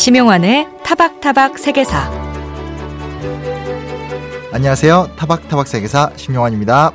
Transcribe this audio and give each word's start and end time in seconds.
심용환의 0.00 0.66
타박타박 0.82 1.58
세계사. 1.58 2.10
안녕하세요. 4.50 5.10
타박타박 5.14 5.68
세계사 5.68 6.12
심용환입니다. 6.16 6.90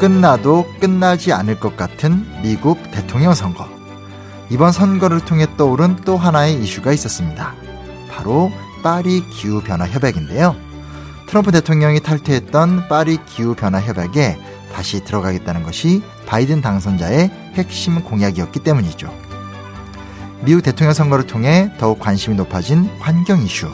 끝나도 0.00 0.66
끝나지 0.80 1.32
않을 1.32 1.60
것 1.60 1.76
같은 1.76 2.26
미국 2.42 2.90
대통령 2.90 3.34
선거. 3.34 3.68
이번 4.50 4.72
선거를 4.72 5.20
통해 5.20 5.46
떠오른 5.56 5.94
또 6.04 6.16
하나의 6.16 6.60
이슈가 6.60 6.92
있었습니다. 6.92 7.54
바로 8.10 8.50
파리 8.82 9.24
기후변화 9.30 9.86
협약인데요. 9.86 10.73
트럼프 11.34 11.50
대통령이 11.50 11.98
탈퇴했던 11.98 12.86
파리 12.86 13.18
기후변화 13.26 13.80
협약에 13.80 14.38
다시 14.72 15.02
들어가겠다는 15.02 15.64
것이 15.64 16.00
바이든 16.26 16.62
당선자의 16.62 17.28
핵심 17.54 18.00
공약이었기 18.04 18.60
때문이죠. 18.60 19.12
미국 20.44 20.62
대통령 20.62 20.94
선거를 20.94 21.26
통해 21.26 21.72
더욱 21.76 21.98
관심이 21.98 22.36
높아진 22.36 22.88
환경 23.00 23.42
이슈. 23.42 23.68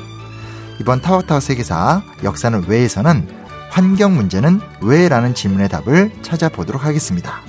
이번 0.80 1.02
타워타워 1.02 1.40
세계사 1.40 2.02
역사는 2.24 2.64
왜에서는 2.66 3.28
환경 3.68 4.14
문제는 4.14 4.62
왜라는 4.80 5.34
질문의 5.34 5.68
답을 5.68 6.12
찾아보도록 6.22 6.86
하겠습니다. 6.86 7.42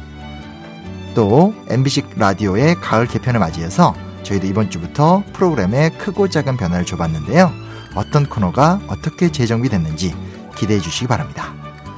또 1.16 1.56
MBC 1.70 2.04
라디오의 2.18 2.76
가을 2.82 3.08
개편을 3.08 3.40
맞이해서 3.40 3.96
저희도 4.24 4.46
이번 4.46 4.70
주부터 4.70 5.24
프로그램에 5.32 5.88
크고 5.92 6.28
작은 6.28 6.58
변화를 6.58 6.86
줘봤는데요. 6.86 7.61
어떤 7.96 8.26
코너가 8.28 8.82
어떻게 8.88 9.32
재정비됐는지 9.32 10.16
기대해 10.56 10.80
주시기 10.80 11.08
바랍니다. 11.08 11.54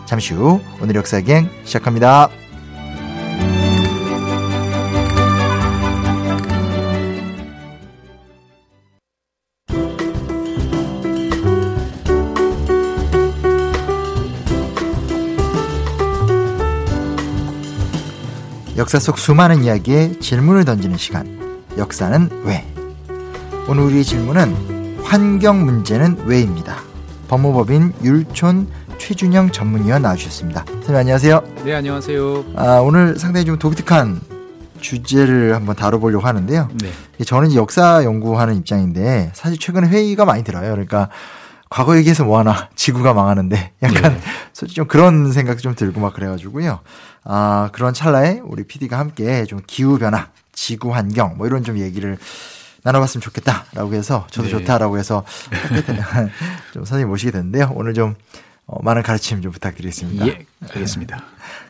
잠시 0.05 0.33
후 0.33 0.61
오늘 0.81 0.95
역사기행 0.95 1.49
시작합니다. 1.63 2.29
역사 18.75 18.99
속 18.99 19.17
수많은 19.17 19.63
이야기에 19.63 20.19
질문을 20.19 20.65
던지는 20.65 20.97
시간. 20.97 21.39
역사는 21.77 22.43
왜? 22.43 22.65
오늘 23.67 23.83
우리의 23.83 24.03
질문은 24.03 24.72
환경 25.03 25.65
문제는 25.65 26.23
왜입니다. 26.25 26.77
법무법인 27.27 27.93
율촌 28.03 28.67
최준영 28.97 29.51
전문위원 29.51 30.01
나와주셨습니다. 30.01 30.65
선생님 30.65 30.95
안녕하세요. 30.95 31.43
네 31.65 31.73
안녕하세요. 31.75 32.45
아, 32.55 32.79
오늘 32.79 33.17
상당히 33.17 33.45
좀 33.45 33.57
독특한 33.59 34.21
주제를 34.79 35.55
한번 35.55 35.75
다뤄보려고 35.75 36.25
하는데요. 36.25 36.69
네. 36.81 37.23
저는 37.25 37.49
이제 37.49 37.57
역사 37.59 38.03
연구하는 38.03 38.55
입장인데 38.55 39.31
사실 39.33 39.57
최근에 39.57 39.87
회의가 39.87 40.25
많이 40.25 40.43
들어요. 40.43 40.71
그러니까 40.71 41.09
과거 41.69 41.97
얘기해서 41.97 42.23
뭐하나 42.23 42.69
지구가 42.75 43.13
망하는데 43.13 43.71
약간 43.83 44.13
네. 44.13 44.21
솔직히 44.51 44.75
좀 44.75 44.87
그런 44.87 45.31
생각 45.31 45.57
좀 45.59 45.75
들고 45.75 45.99
막 46.01 46.13
그래가지고요. 46.13 46.79
아 47.23 47.69
그런 47.71 47.93
찰나에 47.93 48.41
우리 48.43 48.63
PD가 48.63 48.99
함께 48.99 49.45
좀 49.45 49.59
기후 49.65 49.97
변화, 49.97 50.27
지구 50.51 50.93
환경 50.93 51.37
뭐 51.37 51.47
이런 51.47 51.63
좀 51.63 51.77
얘기를 51.77 52.17
나눠봤으면 52.83 53.21
좋겠다라고 53.21 53.93
해서 53.93 54.27
저도 54.29 54.47
네. 54.47 54.51
좋다라고 54.51 54.97
해서 54.97 55.23
좀 56.73 56.85
선생님 56.85 57.09
모시게 57.09 57.31
됐는데요. 57.31 57.71
오늘 57.75 57.93
좀 57.93 58.15
어, 58.65 58.81
많은 58.81 59.03
가르침 59.03 59.41
좀 59.41 59.51
부탁드리겠습니다. 59.51 60.27
예 60.27 60.45
알겠습니다. 60.73 61.23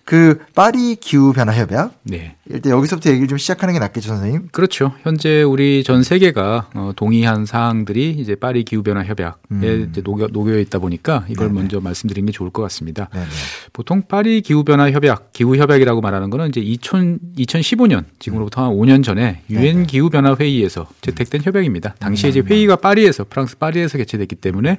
그 0.06 0.40
파리 0.54 0.98
기후 0.98 1.32
변화 1.32 1.54
협약 1.54 1.94
네. 2.04 2.36
일단 2.50 2.74
여기서부터 2.74 3.10
얘기를 3.10 3.28
좀 3.28 3.38
시작하는 3.38 3.74
게 3.74 3.80
낫겠죠, 3.80 4.10
선생님? 4.10 4.50
그렇죠. 4.52 4.94
현재 5.02 5.44
우리 5.44 5.84
전 5.84 6.04
세계가 6.04 6.70
어, 6.74 6.92
동의한 6.96 7.46
사항들이 7.46 8.12
이제 8.12 8.36
파리 8.36 8.64
기후 8.66 8.84
변화 8.84 9.04
협약에 9.04 9.38
음. 9.52 9.88
이제 9.90 10.02
녹여, 10.02 10.28
녹여 10.28 10.60
있다 10.60 10.80
보니까 10.80 11.26
이걸 11.30 11.48
네네. 11.48 11.60
먼저 11.60 11.80
말씀드리는 11.80 12.26
게 12.26 12.32
좋을 12.34 12.50
것 12.50 12.62
같습니다. 12.64 13.08
네네. 13.14 13.26
보통 13.72 14.02
파리 14.02 14.42
기후 14.42 14.66
변화 14.66 14.92
협약, 14.92 15.32
기후 15.32 15.56
협약이라고 15.56 16.02
말하는 16.02 16.30
거는 16.30 16.50
이제 16.50 16.60
2000, 16.60 17.20
2015년 17.38 18.04
지금으로부터 18.20 18.66
한 18.66 18.74
5년 18.74 19.04
전에 19.04 19.42
유엔. 19.50 19.88
기후 19.88 20.10
변화 20.10 20.36
회의에서 20.36 20.88
채택된 21.02 21.42
협약입니다. 21.44 21.96
당시에 22.00 22.30
이제 22.30 22.42
회의가 22.42 22.76
파리에서 22.76 23.26
프랑스 23.30 23.58
파리에서 23.58 23.98
개최됐기 23.98 24.36
때문에 24.36 24.78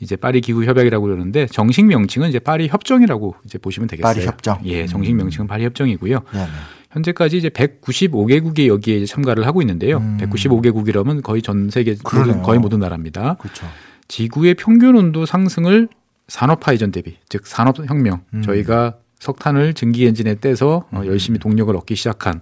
이제 0.00 0.16
파리 0.16 0.40
기후 0.40 0.64
협약이라고 0.64 1.04
그러는데 1.04 1.46
정식 1.46 1.86
명칭은 1.86 2.28
이제 2.28 2.38
파리 2.38 2.68
협정이라고 2.68 3.34
이제 3.44 3.55
보시면 3.58 3.88
되겠어요. 3.88 4.14
파리 4.14 4.26
협정. 4.26 4.60
예, 4.64 4.86
정식 4.86 5.14
명칭은 5.14 5.46
파리 5.46 5.64
협정이고요. 5.64 6.20
네네. 6.32 6.46
현재까지 6.90 7.36
이제 7.36 7.48
195개국이 7.48 8.66
여기에 8.68 8.96
이제 8.96 9.06
참가를 9.06 9.46
하고 9.46 9.60
있있는데요 9.60 9.98
음. 9.98 10.18
195개국이라면 10.20 11.22
거의 11.22 11.42
전 11.42 11.68
세계. 11.70 11.94
모든, 12.02 12.42
거의 12.42 12.58
모든 12.58 12.78
나라입니다. 12.80 13.34
그렇죠. 13.34 13.66
지구의 14.08 14.54
평균 14.54 14.96
온도 14.96 15.26
상승을 15.26 15.88
산업화 16.28 16.72
이전 16.72 16.90
대비, 16.90 17.16
즉 17.28 17.46
산업혁명, 17.46 18.22
음. 18.34 18.42
저희가 18.42 18.96
석탄을 19.18 19.74
증기 19.74 20.06
엔진에 20.06 20.36
떼서 20.36 20.86
어, 20.90 21.02
열심히 21.06 21.38
동력을 21.38 21.74
얻기 21.74 21.94
시작한 21.94 22.40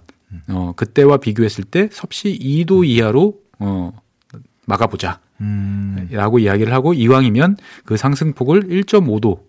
어, 0.49 0.73
그때와 0.75 1.17
비교했을 1.17 1.63
때 1.63 1.89
섭씨 1.91 2.37
2도 2.39 2.85
이하로 2.85 3.35
어, 3.59 3.91
막아보자. 4.65 5.19
음. 5.41 6.07
라고 6.11 6.39
이야기를 6.39 6.71
하고 6.71 6.93
이왕이면 6.93 7.57
그 7.83 7.97
상승폭을 7.97 8.69
1.5도 8.69 9.39
음. 9.39 9.44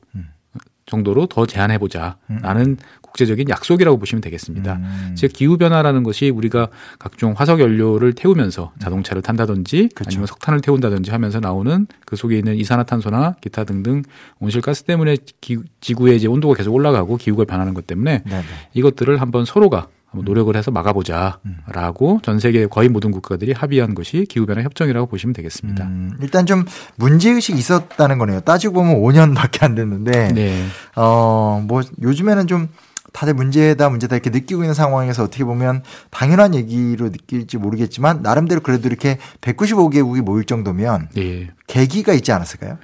정도로 0.87 1.27
더 1.27 1.47
제한해보자. 1.47 2.17
라는 2.43 2.77
국제적인 3.03 3.49
약속이라고 3.49 3.99
보시면 3.99 4.21
되겠습니다. 4.21 4.75
음. 4.75 5.15
즉 5.17 5.33
기후 5.33 5.57
변화라는 5.57 6.03
것이 6.03 6.31
우리가 6.31 6.69
각종 6.99 7.33
화석 7.37 7.61
연료를 7.61 8.13
태우면서 8.13 8.73
자동차를 8.79 9.23
탄다든지 9.23 9.89
그렇죠. 9.95 10.09
아니면 10.09 10.27
석탄을 10.27 10.61
태운다든지 10.61 11.11
하면서 11.11 11.41
나오는 11.41 11.87
그 12.05 12.15
속에 12.17 12.37
있는 12.39 12.55
이산화탄소나 12.57 13.37
기타 13.41 13.65
등등 13.65 14.03
온실가스 14.39 14.85
때문에 14.85 15.17
기- 15.41 15.59
지구의 15.81 16.17
이제 16.17 16.29
온도가 16.29 16.55
계속 16.55 16.75
올라가고 16.75 17.17
기후가 17.17 17.45
변하는 17.45 17.75
것 17.75 17.87
때문에 17.87 18.23
네네. 18.25 18.43
이것들을 18.75 19.21
한번 19.21 19.45
서로가 19.45 19.89
한번 20.11 20.25
노력을 20.25 20.55
해서 20.57 20.71
막아보자라고 20.71 22.21
전 22.23 22.39
세계 22.39 22.67
거의 22.67 22.89
모든 22.89 23.11
국가들이 23.11 23.53
합의한 23.53 23.95
것이 23.95 24.25
기후변화 24.29 24.63
협정이라고 24.63 25.07
보시면 25.07 25.33
되겠습니다. 25.35 25.85
음, 25.85 26.13
일단 26.21 26.47
좀 26.47 26.65
문제의식이 26.97 27.59
있었다는 27.59 28.19
거네요. 28.19 28.41
따지고 28.41 28.75
보면 28.75 28.97
5년밖에 28.97 29.63
안 29.65 29.75
됐는데, 29.75 30.33
네. 30.33 30.67
어, 30.95 31.63
뭐, 31.67 31.83
요즘에는 32.01 32.47
좀 32.47 32.69
다들 33.13 33.35
문제다, 33.35 33.89
문제다 33.89 34.15
이렇게 34.15 34.31
느끼고 34.31 34.63
있는 34.63 34.75
상황에서 34.75 35.25
어떻게 35.25 35.45
보면 35.45 35.83
당연한 36.11 36.55
얘기로 36.55 37.11
느낄지 37.11 37.57
모르겠지만, 37.57 38.23
나름대로 38.23 38.61
그래도 38.61 38.89
이렇게 38.89 39.19
195개국이 39.41 40.21
모일 40.23 40.45
정도면 40.45 41.09
네. 41.15 41.51
계기가 41.67 42.13
있지 42.13 42.33
않았을까요? 42.33 42.79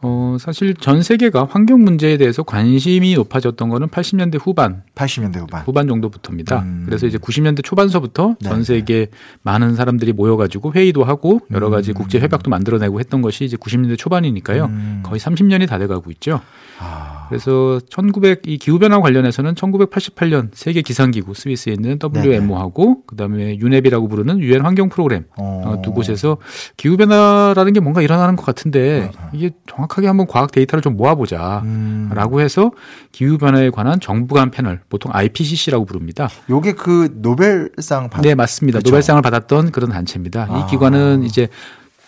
어, 0.00 0.36
사실 0.38 0.74
전 0.74 1.02
세계가 1.02 1.48
환경 1.50 1.82
문제에 1.82 2.16
대해서 2.16 2.42
관심이 2.42 3.14
높아졌던 3.14 3.68
거는 3.68 3.88
80년대 3.88 4.38
후반, 4.40 4.82
80년대 4.94 5.40
후반. 5.40 5.62
후반 5.64 5.88
정도부터입니다. 5.88 6.60
음. 6.60 6.82
그래서 6.86 7.06
이제 7.06 7.18
90년대 7.18 7.64
초반서부터 7.64 8.36
네, 8.40 8.48
전 8.48 8.62
세계 8.62 9.08
많은 9.42 9.74
사람들이 9.74 10.12
모여가지고 10.12 10.72
회의도 10.72 11.02
하고 11.04 11.40
여러 11.50 11.68
가지 11.70 11.90
음. 11.90 11.94
국제 11.94 12.20
협약도 12.20 12.48
만들어내고 12.48 13.00
했던 13.00 13.22
것이 13.22 13.44
이제 13.44 13.56
90년대 13.56 13.98
초반이니까요. 13.98 14.66
음. 14.66 15.02
거의 15.04 15.18
30년이 15.18 15.68
다 15.68 15.78
돼가고 15.78 16.10
있죠. 16.12 16.40
아, 16.80 17.26
그래서 17.28 17.80
1900 17.90 18.42
이 18.46 18.56
기후 18.58 18.78
변화 18.78 19.00
관련해서는 19.00 19.54
1988년 19.54 20.50
세계 20.54 20.80
기상기구 20.80 21.34
스위스에 21.34 21.72
있는 21.72 21.98
WMO하고 22.00 23.04
그다음에 23.04 23.58
유네비라고 23.58 24.06
부르는 24.06 24.38
유엔 24.40 24.64
환경 24.64 24.88
프로그램 24.88 25.24
어. 25.36 25.62
어, 25.64 25.82
두 25.82 25.92
곳에서 25.92 26.36
기후 26.76 26.96
변화라는 26.96 27.72
게 27.72 27.80
뭔가 27.80 28.00
일어나는 28.00 28.36
것 28.36 28.46
같은데 28.46 29.10
이게 29.32 29.50
정확 29.66 29.87
하게 29.96 30.08
한번 30.08 30.26
과학 30.26 30.52
데이터를 30.52 30.82
좀 30.82 30.96
모아보자라고 30.96 31.62
음. 31.64 32.40
해서 32.40 32.72
기후 33.12 33.38
변화에 33.38 33.70
관한 33.70 34.00
정부 34.00 34.34
간 34.34 34.50
패널 34.50 34.80
보통 34.88 35.12
IPCC라고 35.14 35.84
부릅니다. 35.84 36.28
요게 36.50 36.72
그 36.72 37.14
노벨상 37.22 38.10
받 38.10 38.22
네 38.22 38.34
맞습니다. 38.34 38.78
그렇죠. 38.78 38.90
노벨상을 38.90 39.22
받았던 39.22 39.70
그런 39.72 39.90
단체입니다. 39.90 40.46
아. 40.50 40.58
이 40.58 40.70
기관은 40.70 41.22
이제 41.22 41.48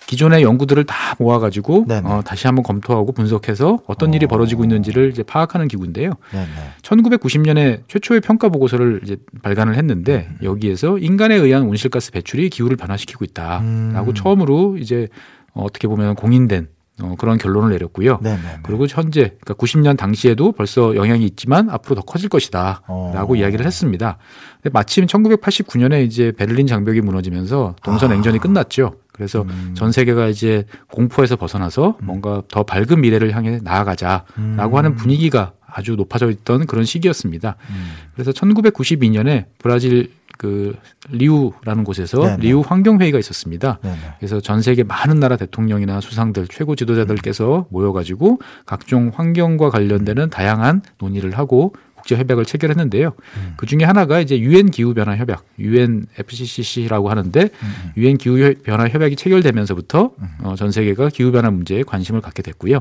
기존의 0.07 0.43
연구들을 0.43 0.83
다 0.87 1.15
모아가지고 1.21 1.85
네네. 1.87 2.09
어, 2.09 2.21
다시 2.25 2.49
한번 2.49 2.65
검토하고 2.65 3.13
분석해서 3.13 3.79
어떤 3.87 4.13
일이 4.13 4.25
어. 4.25 4.29
벌어지고 4.29 4.65
있는지를 4.65 5.11
이제 5.11 5.23
파악하는 5.23 5.69
기구인데요. 5.69 6.15
네네. 6.33 6.47
1990년에 6.83 7.83
최초의 7.87 8.21
평가 8.21 8.49
보고서를 8.49 9.03
이제 9.05 9.17
발간을 9.43 9.77
했는데 9.77 10.27
음. 10.31 10.39
여기에서 10.43 10.99
인간에 10.99 11.37
의한 11.37 11.63
온실가스 11.63 12.11
배출이 12.11 12.51
기후를 12.51 12.77
변화시키고 12.77 13.25
있다라고 13.25 14.11
음. 14.11 14.15
처음으로 14.15 14.79
이제 14.79 15.07
어, 15.55 15.63
어떻게 15.63 15.87
보면 15.87 16.17
공인된 16.17 16.67
어, 17.03 17.15
그런 17.19 17.39
결론을 17.39 17.71
내렸고요. 17.71 18.19
네네. 18.23 18.61
그리고 18.63 18.87
현재 18.89 19.37
그러니까 19.41 19.55
90년 19.55 19.97
당시에도 19.97 20.53
벌써 20.53 20.95
영향이 20.95 21.25
있지만 21.25 21.71
앞으로 21.71 21.97
더 21.97 22.03
커질 22.03 22.29
것이다라고 22.29 23.35
어. 23.35 23.37
이야기를 23.37 23.65
했습니다. 23.67 24.19
근데 24.63 24.73
마침 24.73 25.07
1989년에 25.07 26.05
이제 26.05 26.33
베를린 26.33 26.67
장벽이 26.67 27.01
무너지면서 27.01 27.77
동서 27.83 28.07
아. 28.07 28.09
냉전이 28.09 28.39
끝났죠. 28.39 28.97
그래서 29.13 29.43
음. 29.43 29.75
전 29.77 29.93
세계가 29.93 30.29
이제 30.29 30.65
공포에서 30.91 31.37
벗어나서 31.37 31.99
뭔가 32.01 32.43
더 32.49 32.63
밝은 32.63 33.01
미래를 33.01 33.35
향해 33.35 33.59
나아가자라고 33.63 34.25
음. 34.39 34.75
하는 34.75 34.95
분위기가 34.95 35.53
아주 35.67 35.95
높아져 35.95 36.31
있던 36.31 36.67
그런 36.67 36.85
시기였습니다. 36.85 37.57
음. 37.69 37.93
그래서 38.15 38.33
1992년에 38.33 39.45
브라질 39.59 40.11
그 40.41 40.75
리우라는 41.11 41.85
곳에서 41.85 42.23
네네. 42.23 42.37
리우 42.39 42.63
환경회의가 42.67 43.19
있었습니다. 43.19 43.79
네네. 43.83 43.97
그래서 44.19 44.41
전 44.41 44.63
세계 44.63 44.85
많은 44.85 45.21
나라 45.21 45.37
대통령이나 45.37 46.01
수상들, 46.01 46.49
최고 46.49 46.75
지도자들께서 46.75 47.67
모여가지고 47.69 48.39
각종 48.65 49.13
환경과 49.15 49.69
관련되는 49.69 50.31
다양한 50.31 50.81
논의를 50.99 51.37
하고 51.37 51.75
국제 51.95 52.17
협약을 52.17 52.47
체결했는데요. 52.47 53.13
음. 53.37 53.55
그 53.59 53.67
중에 53.67 53.85
하나가 53.85 54.21
이제 54.21 54.41
유엔 54.41 54.71
기후 54.71 54.95
변화 54.95 55.15
협약, 55.15 55.45
UNFCCC라고 55.59 57.11
하는데 57.11 57.43
음. 57.43 57.91
유엔 57.99 58.17
기후 58.17 58.55
변화 58.63 58.89
협약이 58.89 59.17
체결되면서부터 59.17 60.13
어, 60.43 60.55
전 60.57 60.71
세계가 60.71 61.11
기후 61.11 61.33
변화 61.33 61.51
문제에 61.51 61.83
관심을 61.83 62.23
갖게 62.23 62.41
됐고요. 62.41 62.81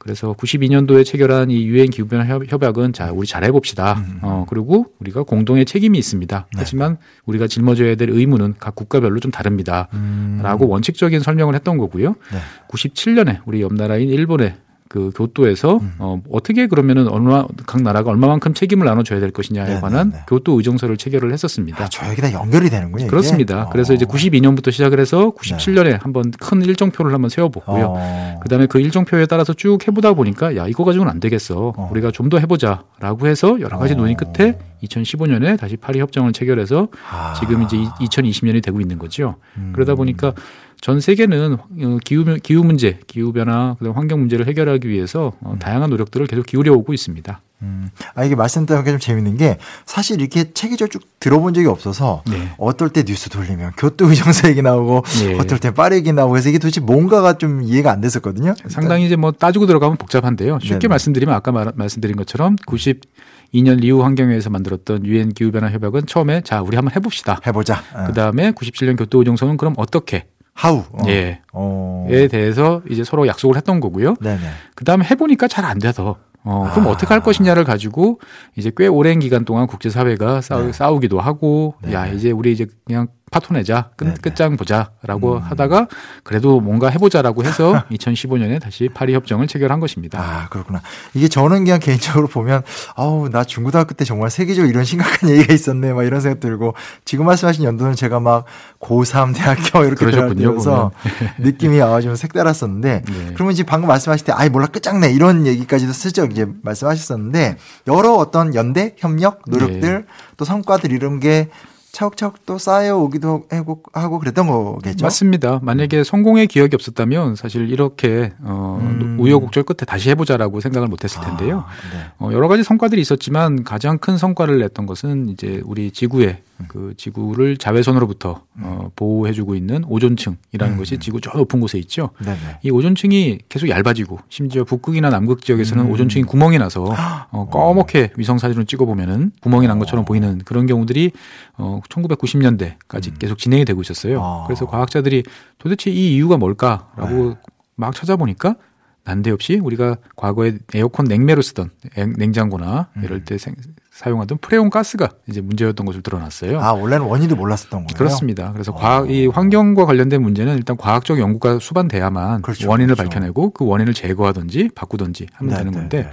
음. 0.00 0.02
그래서 0.02 0.32
92년도에 0.32 1.04
체결한 1.04 1.50
이 1.50 1.64
유엔 1.66 1.90
기후 1.90 2.08
변화 2.08 2.24
협- 2.24 2.50
협약은 2.50 2.92
자 2.94 3.12
우리 3.12 3.26
잘해 3.26 3.50
봅시다. 3.52 3.94
음. 3.98 4.18
어 4.22 4.46
그리고 4.48 4.86
우리가 4.98 5.22
공동의 5.24 5.66
책임이 5.66 5.98
있습니다. 5.98 6.46
네. 6.52 6.56
하지만 6.56 6.96
우리가 7.26 7.46
짊어져야 7.46 7.94
될 7.96 8.08
의무는 8.10 8.54
각 8.58 8.74
국가별로 8.74 9.20
좀 9.20 9.30
다릅니다. 9.30 9.88
음. 9.92 10.40
라고 10.42 10.66
원칙적인 10.68 11.20
설명을 11.20 11.54
했던 11.54 11.76
거고요. 11.78 12.08
네. 12.32 12.38
97년에 12.68 13.40
우리 13.46 13.60
옆 13.60 13.74
나라인 13.74 14.08
일본의 14.08 14.54
그 14.90 15.12
교토에서 15.14 15.76
음. 15.76 15.92
어, 16.00 16.20
어떻게 16.32 16.66
그러면은 16.66 17.06
얼마 17.06 17.46
각 17.64 17.80
나라가 17.80 18.10
얼마만큼 18.10 18.54
책임을 18.54 18.84
나눠줘야 18.84 19.20
될 19.20 19.30
것이냐에 19.30 19.74
네, 19.74 19.80
관한 19.80 20.10
네, 20.10 20.16
네. 20.16 20.24
교토 20.26 20.58
의정서를 20.58 20.96
체결을 20.96 21.32
했었습니다. 21.32 21.84
아, 21.84 21.88
저 21.88 22.08
여기다 22.08 22.32
연결이 22.32 22.68
되는군요. 22.70 23.04
이게? 23.04 23.08
그렇습니다. 23.08 23.66
어. 23.66 23.68
그래서 23.70 23.94
이제 23.94 24.04
92년부터 24.04 24.72
시작을 24.72 24.98
해서 24.98 25.30
97년에 25.38 26.02
한번 26.02 26.32
큰 26.32 26.62
일정표를 26.62 27.14
한번 27.14 27.28
세워보고요. 27.30 27.86
어. 27.88 28.40
그다음에 28.42 28.66
그 28.66 28.80
일정표에 28.80 29.26
따라서 29.26 29.52
쭉 29.52 29.78
해보다 29.86 30.12
보니까 30.12 30.56
야 30.56 30.66
이거 30.66 30.82
가지고는 30.82 31.08
안 31.12 31.20
되겠어. 31.20 31.72
어. 31.76 31.88
우리가 31.92 32.10
좀 32.10 32.30
더 32.30 32.38
해보자라고 32.38 33.26
해서 33.26 33.60
여러 33.60 33.76
가지 33.76 33.94
어. 33.94 33.96
논의 33.96 34.14
끝에 34.14 34.56
2015년에 34.84 35.58
다시 35.58 35.76
파리 35.76 36.00
협정을 36.00 36.32
체결해서 36.32 36.88
아. 37.10 37.34
지금 37.38 37.62
이제 37.62 37.76
2020년이 37.76 38.62
되고 38.62 38.80
있는 38.80 38.98
거죠. 38.98 39.36
음. 39.56 39.72
그러다 39.74 39.94
보니까 39.94 40.32
전 40.80 41.00
세계는 41.00 41.54
어, 41.54 41.98
기후 42.04 42.24
기후 42.42 42.64
문제, 42.64 42.98
기후 43.06 43.32
변화, 43.32 43.76
그다음 43.78 43.96
환경 43.96 44.20
문제를 44.20 44.46
해결하기 44.46 44.88
위해서 44.88 45.32
어, 45.40 45.56
다양한 45.60 45.90
노력들을 45.90 46.26
계속 46.26 46.46
기울여 46.46 46.72
오고 46.72 46.94
있습니다. 46.94 47.40
음. 47.62 47.90
아, 48.14 48.24
이게 48.24 48.34
말씀 48.34 48.64
드린 48.64 48.82
게좀 48.84 48.98
재밌는 48.98 49.36
게 49.36 49.58
사실 49.84 50.20
이렇게 50.20 50.52
체계적으로 50.52 50.88
쭉 50.88 51.02
들어본 51.20 51.52
적이 51.52 51.66
없어서 51.66 52.22
네. 52.30 52.54
어떨 52.56 52.88
때 52.88 53.02
뉴스 53.04 53.28
돌리면 53.28 53.72
교토 53.76 54.08
의정서 54.08 54.48
얘기 54.48 54.62
나오고 54.62 55.04
예. 55.24 55.34
어떨 55.34 55.58
때 55.58 55.70
파리 55.70 55.96
얘기 55.96 56.12
나오고 56.12 56.38
해서 56.38 56.48
이게 56.48 56.58
도대체 56.58 56.80
뭔가가 56.80 57.36
좀 57.36 57.62
이해가 57.62 57.92
안 57.92 58.00
됐었거든요. 58.00 58.54
상당히 58.68 59.04
이제 59.04 59.16
뭐 59.16 59.32
따지고 59.32 59.66
들어가면 59.66 59.98
복잡한데요. 59.98 60.58
쉽게 60.60 60.78
네네. 60.78 60.88
말씀드리면 60.88 61.34
아까 61.34 61.52
말, 61.52 61.70
말씀드린 61.74 62.16
것처럼 62.16 62.56
92년 62.56 63.80
리우 63.80 64.02
환경회에서 64.02 64.48
만들었던 64.48 65.04
유엔 65.04 65.34
기후 65.34 65.50
변화 65.50 65.70
협약은 65.70 66.06
처음에 66.06 66.40
자 66.40 66.62
우리 66.62 66.76
한번 66.76 66.94
해봅시다. 66.96 67.40
해보자. 67.46 67.82
어. 67.92 68.04
그 68.06 68.14
다음에 68.14 68.52
97년 68.52 68.96
교토 68.96 69.18
의정서는 69.18 69.58
그럼 69.58 69.74
어떻게 69.76 70.24
하우. 70.54 70.84
어. 70.92 71.02
예. 71.08 71.40
어. 71.52 72.06
에 72.10 72.28
대해서 72.28 72.82
이제 72.90 73.04
서로 73.04 73.26
약속을 73.26 73.56
했던 73.56 73.80
거고요. 73.80 74.14
네네. 74.20 74.40
그 74.74 74.84
다음에 74.84 75.04
해보니까 75.10 75.48
잘 75.48 75.64
안 75.64 75.78
돼서 75.78 76.16
어, 76.42 76.68
그럼 76.72 76.88
아. 76.88 76.90
어떻게 76.90 77.06
할 77.12 77.20
것이냐를 77.22 77.64
가지고 77.64 78.18
이제 78.56 78.72
꽤 78.76 78.86
오랜 78.86 79.18
기간 79.20 79.44
동안 79.44 79.66
국제사회가 79.66 80.40
싸우, 80.40 80.66
네. 80.66 80.72
싸우기도 80.72 81.20
하고 81.20 81.74
네. 81.82 81.92
야 81.92 82.06
이제 82.06 82.30
우리 82.30 82.52
이제 82.52 82.66
그냥 82.86 83.08
파토 83.30 83.54
내자 83.54 83.90
끝, 83.96 84.04
네, 84.04 84.14
네. 84.14 84.16
끝장 84.20 84.56
보자라고 84.56 85.36
음. 85.36 85.38
하다가 85.38 85.86
그래도 86.24 86.60
뭔가 86.60 86.88
해보자라고 86.88 87.44
해서 87.44 87.84
2015년에 87.90 88.60
다시 88.60 88.88
파리 88.92 89.14
협정을 89.14 89.46
체결한 89.46 89.78
것입니다. 89.78 90.20
아, 90.20 90.48
그렇구나. 90.48 90.82
이게 91.14 91.28
저는 91.28 91.64
그냥 91.64 91.78
개인적으로 91.78 92.26
보면, 92.26 92.62
아우, 92.96 93.28
나 93.28 93.44
중고등학교 93.44 93.94
때 93.94 94.04
정말 94.04 94.30
세계적으로 94.30 94.68
이런 94.68 94.84
심각한 94.84 95.30
얘기가 95.30 95.54
있었네, 95.54 95.92
막 95.92 96.02
이런 96.02 96.20
생각 96.20 96.40
들고, 96.40 96.74
지금 97.04 97.26
말씀하신 97.26 97.64
연도는 97.64 97.94
제가 97.94 98.18
막 98.18 98.46
고3 98.80 99.34
대학교 99.34 99.84
이렇게 99.84 100.06
들어서 100.06 100.90
느낌이 101.38 101.80
아주 101.80 102.08
좀 102.08 102.16
색달았었는데, 102.16 103.02
네. 103.06 103.30
그러면 103.34 103.54
지금 103.54 103.68
방금 103.68 103.88
말씀하실 103.88 104.26
때, 104.26 104.32
아이, 104.32 104.48
몰라, 104.48 104.66
끝장내, 104.66 105.12
이런 105.12 105.46
얘기까지도 105.46 105.92
슬쩍 105.92 106.32
이제 106.32 106.46
말씀하셨었는데, 106.62 107.58
여러 107.86 108.14
어떤 108.14 108.54
연대, 108.56 108.96
협력, 108.98 109.42
노력들, 109.46 109.80
네. 109.80 110.04
또 110.36 110.44
성과들 110.44 110.90
이런 110.90 111.20
게 111.20 111.48
차곡차곡 111.92 112.46
또 112.46 112.58
쌓여오기도 112.58 113.46
하고, 113.50 113.82
하고 113.92 114.18
그랬던 114.18 114.46
거겠죠? 114.46 115.04
맞습니다. 115.04 115.60
만약에 115.62 116.04
성공의 116.04 116.46
기억이 116.46 116.74
없었다면 116.74 117.36
사실 117.36 117.68
이렇게 117.70 118.32
어, 118.42 118.78
음. 118.80 119.16
우여곡절 119.18 119.64
끝에 119.64 119.84
다시 119.86 120.10
해보자라고 120.10 120.60
생각을 120.60 120.88
못했을 120.88 121.20
텐데요. 121.22 121.64
아, 121.66 121.70
네. 121.92 122.04
어, 122.18 122.32
여러 122.32 122.48
가지 122.48 122.62
성과들이 122.62 123.00
있었지만 123.00 123.64
가장 123.64 123.98
큰 123.98 124.16
성과를 124.16 124.60
냈던 124.60 124.86
것은 124.86 125.28
이제 125.28 125.60
우리 125.64 125.90
지구의 125.90 126.28
음. 126.28 126.49
그 126.68 126.94
지구를 126.96 127.56
자외선으로부터 127.56 128.42
어, 128.60 128.90
보호해주고 128.96 129.54
있는 129.54 129.84
오존층이라는 129.86 130.74
음. 130.74 130.78
것이 130.78 130.98
지구 130.98 131.20
저 131.20 131.30
높은 131.36 131.60
곳에 131.60 131.78
있죠. 131.78 132.10
네네. 132.22 132.58
이 132.62 132.70
오존층이 132.70 133.38
계속 133.48 133.68
얇아지고 133.68 134.18
심지어 134.28 134.64
북극이나 134.64 135.10
남극 135.10 135.42
지역에서는 135.42 135.84
음. 135.84 135.90
오존층이 135.90 136.24
구멍이 136.24 136.58
나서 136.58 136.84
어, 137.30 137.48
꺼멓게 137.50 138.12
위성 138.16 138.38
사진을 138.38 138.66
찍어 138.66 138.84
보면은 138.84 139.32
구멍이 139.40 139.66
난 139.66 139.78
것처럼 139.78 140.02
어. 140.02 140.04
보이는 140.04 140.38
그런 140.44 140.66
경우들이 140.66 141.12
어, 141.56 141.80
1990년대까지 141.88 143.18
계속 143.18 143.38
진행이 143.38 143.64
되고 143.64 143.80
있었어요. 143.80 144.18
음. 144.18 144.22
아. 144.22 144.44
그래서 144.46 144.66
과학자들이 144.66 145.22
도대체 145.58 145.90
이 145.90 146.14
이유가 146.14 146.36
뭘까라고 146.36 147.30
네. 147.30 147.36
막 147.76 147.94
찾아보니까 147.94 148.56
난데없이 149.04 149.56
우리가 149.62 149.96
과거에 150.16 150.54
에어컨 150.74 151.06
냉매로 151.06 151.42
쓰던 151.42 151.70
냉- 151.96 152.14
냉장고나 152.16 152.88
음. 152.96 153.02
이럴 153.04 153.24
때 153.24 153.38
생- 153.38 153.54
사용하던 153.90 154.38
프레온 154.38 154.70
가스가 154.70 155.10
이제 155.28 155.40
문제였던 155.40 155.84
것을 155.84 156.02
드러났어요. 156.02 156.60
아, 156.60 156.72
원래는 156.72 157.04
원인도 157.06 157.36
몰랐었던 157.36 157.70
거예요? 157.86 157.96
그렇습니다. 157.96 158.52
그래서 158.52 158.72
어. 158.72 158.74
과학, 158.76 159.10
이 159.10 159.26
환경과 159.26 159.84
관련된 159.84 160.22
문제는 160.22 160.56
일단 160.56 160.76
과학적 160.76 161.18
연구가 161.18 161.58
수반돼야만 161.58 162.42
그렇죠, 162.42 162.68
원인을 162.70 162.94
그렇죠. 162.94 163.10
밝혀내고 163.10 163.50
그 163.50 163.66
원인을 163.66 163.92
제거하든지 163.92 164.70
바꾸든지 164.74 165.26
하면 165.34 165.50
네, 165.52 165.58
되는 165.58 165.72
네, 165.72 165.78
건데 165.78 166.02
네. 166.04 166.10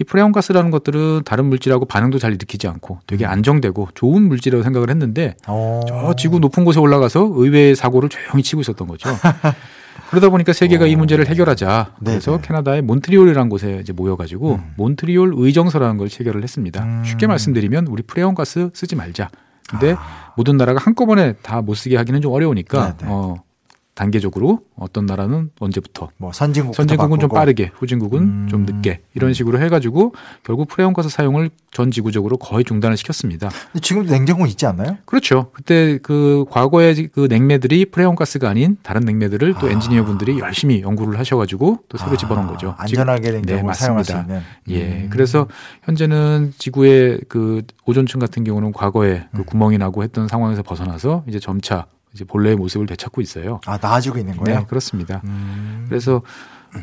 이 0.00 0.04
프레온 0.04 0.32
가스라는 0.32 0.70
것들은 0.70 1.22
다른 1.24 1.46
물질하고 1.46 1.84
반응도 1.84 2.18
잘 2.18 2.32
일으키지 2.32 2.66
않고 2.66 3.00
되게 3.06 3.24
안정되고 3.26 3.88
좋은 3.94 4.22
물질이라고 4.22 4.62
생각을 4.64 4.90
했는데 4.90 5.36
어. 5.46 5.80
저 5.88 6.14
지구 6.16 6.38
높은 6.38 6.64
곳에 6.64 6.80
올라가서 6.80 7.30
의외의 7.34 7.76
사고를 7.76 8.08
조용히 8.08 8.42
치고 8.42 8.62
있었던 8.62 8.88
거죠. 8.88 9.08
그러다 10.12 10.28
보니까 10.28 10.52
세계가 10.52 10.86
이 10.86 10.94
어. 10.94 10.98
문제를 10.98 11.26
해결하자. 11.26 11.94
네, 12.00 12.10
그래서 12.12 12.36
네. 12.36 12.42
캐나다의 12.46 12.82
몬트리올이라는 12.82 13.48
곳에 13.48 13.78
이제 13.80 13.94
모여가지고 13.94 14.56
음. 14.56 14.74
몬트리올 14.76 15.32
의정서라는 15.34 15.96
걸 15.96 16.10
체결을 16.10 16.42
했습니다. 16.42 16.84
음. 16.84 17.02
쉽게 17.02 17.26
말씀드리면 17.26 17.86
우리 17.86 18.02
프레온 18.02 18.34
가스 18.34 18.68
쓰지 18.74 18.94
말자. 18.94 19.30
근데 19.70 19.94
아. 19.96 20.34
모든 20.36 20.58
나라가 20.58 20.78
한꺼번에 20.82 21.32
다 21.42 21.62
못 21.62 21.74
쓰게 21.76 21.96
하기는 21.96 22.20
좀 22.20 22.30
어려우니까 22.32 22.88
네, 22.98 23.06
네. 23.06 23.06
어, 23.08 23.42
단계적으로 23.94 24.60
어떤 24.74 25.04
나라는 25.04 25.50
언제부터 25.60 26.08
뭐 26.16 26.32
선진국 26.32 26.74
선진국은 26.74 27.18
좀 27.18 27.28
빠르게, 27.28 27.70
후진국은 27.74 28.22
음. 28.22 28.48
좀 28.48 28.64
늦게 28.64 29.00
이런 29.14 29.34
식으로 29.34 29.60
해가지고 29.60 30.14
결국 30.44 30.68
프레온 30.68 30.94
가스 30.94 31.10
사용을 31.10 31.50
전 31.70 31.90
지구적으로 31.90 32.38
거의 32.38 32.64
중단을 32.64 32.96
시켰습니다. 32.96 33.50
지금도 33.80 34.10
냉장고 34.10 34.46
있지 34.46 34.64
않나요? 34.64 34.96
그렇죠. 35.04 35.50
그때 35.52 35.98
그 36.02 36.46
과거의 36.50 37.08
그 37.08 37.26
냉매들이 37.28 37.86
프레온 37.86 38.16
가스가 38.16 38.48
아닌 38.48 38.78
다른 38.82 39.02
냉매들을 39.02 39.54
또 39.60 39.66
아. 39.66 39.70
엔지니어 39.70 40.04
분들이 40.06 40.38
열심히 40.38 40.80
연구를 40.80 41.18
하셔가지고 41.18 41.80
또 41.88 41.98
새로 41.98 42.12
아, 42.12 42.16
집어넣은 42.16 42.46
거죠. 42.46 42.74
안전하게 42.78 43.30
냉장고를 43.30 43.72
네, 43.72 43.78
사용할 43.78 44.04
수. 44.04 44.12
있는. 44.12 44.40
예. 44.68 45.02
음. 45.02 45.06
그래서 45.10 45.48
현재는 45.84 46.54
지구의 46.56 47.20
그 47.28 47.62
오존층 47.84 48.20
같은 48.20 48.42
경우는 48.42 48.72
과거에 48.72 49.24
그 49.32 49.40
음. 49.40 49.44
구멍이 49.44 49.76
나고 49.76 50.02
했던 50.02 50.28
상황에서 50.28 50.62
벗어나서 50.62 51.24
이제 51.28 51.38
점차 51.38 51.86
이제 52.14 52.24
본래의 52.24 52.56
모습을 52.56 52.86
되찾고 52.86 53.20
있어요. 53.20 53.60
아 53.66 53.78
나아지고 53.80 54.18
있는 54.18 54.36
거예요? 54.36 54.60
네, 54.60 54.66
그렇습니다. 54.66 55.20
음. 55.24 55.86
그래서 55.88 56.22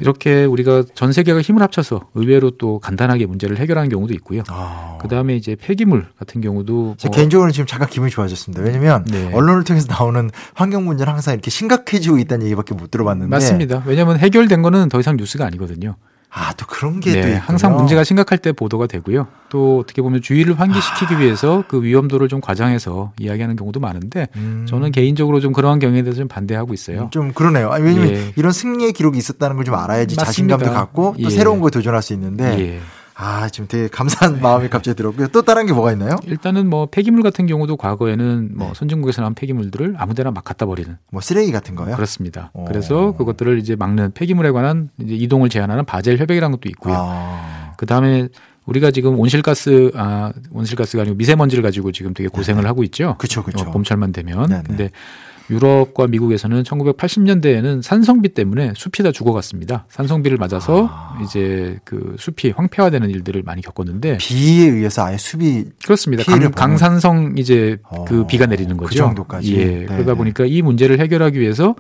이렇게 0.02 0.46
우리가 0.46 0.84
전 0.94 1.12
세계가 1.12 1.42
힘을 1.42 1.64
합쳐서 1.64 2.10
의외로 2.14 2.52
또 2.52 2.78
간단하게 2.80 3.26
문제를 3.26 3.58
해결하는 3.58 3.90
경우도 3.90 4.14
있고요. 4.16 4.44
아. 4.48 5.00
그 5.02 5.08
다음에 5.08 5.36
이제 5.36 5.56
폐기물 5.60 6.06
같은 6.20 6.42
경우도 6.42 6.96
제 7.00 7.08
뭐- 7.08 7.16
개인적으로는 7.16 7.54
지금 7.54 7.66
잠깐 7.66 7.90
기분이 7.90 8.12
좋아졌습니다. 8.12 8.64
왜냐면 8.64 9.04
네. 9.06 9.32
언론을 9.34 9.64
통해서 9.64 9.88
나오는 9.90 10.30
환경 10.54 10.86
문제는 10.86 11.12
항상 11.12 11.34
이렇게 11.34 11.50
심각해지고 11.50 12.20
있다는 12.20 12.46
얘기밖에 12.46 12.76
못 12.76 12.92
들어봤는데 12.92 13.30
맞습니다. 13.32 13.82
왜냐하면 13.88 14.20
해결된 14.20 14.62
거는 14.62 14.90
더 14.90 15.00
이상 15.00 15.18
뉴스가 15.18 15.46
아니거든요. 15.48 15.96
아 16.32 16.54
또 16.54 16.66
그런 16.68 17.00
게또 17.00 17.28
네. 17.28 17.36
항상 17.36 17.76
문제가 17.76 18.04
심각할 18.04 18.38
때 18.38 18.52
보도가 18.52 18.86
되고요. 18.88 19.28
또 19.50 19.80
어떻게 19.80 20.02
보면 20.02 20.22
주의를 20.22 20.60
환기시키기 20.60 21.18
위해서 21.20 21.64
그 21.68 21.82
위험도를 21.82 22.28
좀 22.28 22.40
과장해서 22.40 23.14
이야기하는 23.20 23.56
경우도 23.56 23.80
많은데 23.80 24.28
음. 24.36 24.66
저는 24.70 24.92
개인적으로 24.92 25.40
좀 25.40 25.54
그러한 25.54 25.80
경우에 25.80 26.04
대해서 26.04 26.20
좀 26.20 26.28
반대하고 26.28 26.74
있어요. 26.74 27.10
좀 27.12 27.32
그러네요. 27.34 27.72
아니, 27.72 27.84
왜냐면 27.86 28.10
예. 28.12 28.34
이런 28.36 28.52
승리의 28.52 28.94
기록이 28.94 29.18
있었다는 29.18 29.56
걸 29.56 29.66
좀 29.66 29.76
알아야지 29.76 30.16
맞습니다. 30.16 30.26
자신감도 30.26 30.72
갖고 30.72 31.16
또 31.18 31.24
예. 31.26 31.30
새로운 31.30 31.60
거에 31.62 31.70
도전할 31.72 32.02
수 32.02 32.14
있는데 32.14 32.60
예. 32.60 32.80
아, 33.22 33.50
지금 33.50 33.68
되게 33.68 33.90
감사한 33.90 34.40
마음이 34.42 34.70
갑자기 34.70 34.96
들었고요. 34.96 35.28
또 35.28 35.42
다른 35.42 35.66
게 35.66 35.74
뭐가 35.74 35.92
있나요? 35.92 36.16
일단은 36.26 36.70
뭐 36.70 36.86
폐기물 36.86 37.22
같은 37.22 37.48
경우도 37.48 37.76
과거에는 37.76 38.52
뭐 38.56 38.74
선진국에서 38.74 39.22
나온 39.22 39.34
폐기물들을 39.34 39.96
아무데나 39.98 40.32
막 40.32 40.46
갖다 40.46 40.66
버리는 40.66 40.98
뭐 41.12 41.20
쓰레기 41.20 41.52
같은 41.52 41.76
거요? 41.76 41.98
그렇습니다. 41.98 42.50
오. 42.54 42.64
그래서 42.64 43.12
그것들을 43.18 43.60
이제 43.60 43.76
막는 43.76 44.14
폐기물에 44.14 44.52
관한 44.52 44.90
이제 45.00 45.16
이동을 45.16 45.50
제한하는 45.50 45.84
바젤 45.84 46.18
협약이라는 46.18 46.52
것도 46.52 46.70
있고요. 46.70 46.96
아, 46.98 47.74
그 47.76 47.86
다음에 47.86 48.30
우리가 48.66 48.92
지금 48.92 49.20
온실가스 49.20 49.92
아 49.96 50.32
온실가스가 50.52 51.02
아니고 51.02 51.18
미세먼지를 51.18 51.62
가지고 51.62 51.92
지금 51.92 52.14
되게 52.14 52.30
고생을 52.30 52.66
하고 52.68 52.84
있죠. 52.84 53.16
그쵸. 53.18 53.42
어, 53.42 53.72
봄철만 53.72 54.14
되면. 54.14 54.48
네네. 54.48 54.64
근데 54.66 54.92
유럽과 55.50 56.08
미국에서는 56.08 56.64
1980년대에는 56.64 57.82
산성비 57.82 58.30
때문에 58.30 58.74
숲이 58.76 59.04
다 59.04 59.12
죽어갔습니다. 59.12 59.86
산성비를 59.90 60.38
맞아서 60.38 60.88
아. 60.92 61.20
이제 61.24 61.80
그 61.84 62.16
숲이 62.20 62.52
황폐화되는 62.52 63.10
일들을 63.10 63.42
많이 63.44 63.62
겪었는데 63.62 64.18
비에 64.18 64.70
의해서 64.70 65.06
아예 65.06 65.18
숲이 65.18 65.66
그렇습니다. 65.84 66.24
강, 66.56 66.78
산성 66.78 67.36
이제 67.38 67.78
어, 67.84 68.06
그 68.06 68.26
비가 68.28 68.46
내리는 68.46 68.76
그 68.78 68.86
거죠. 68.86 68.98
정도까지. 69.06 69.56
예. 69.56 69.66
네, 69.66 69.86
그러다 69.86 70.12
네. 70.12 70.14
보니까 70.14 70.46
이 70.46 70.62
문제를 70.62 71.00
해결하기 71.00 71.40
위해서 71.40 71.76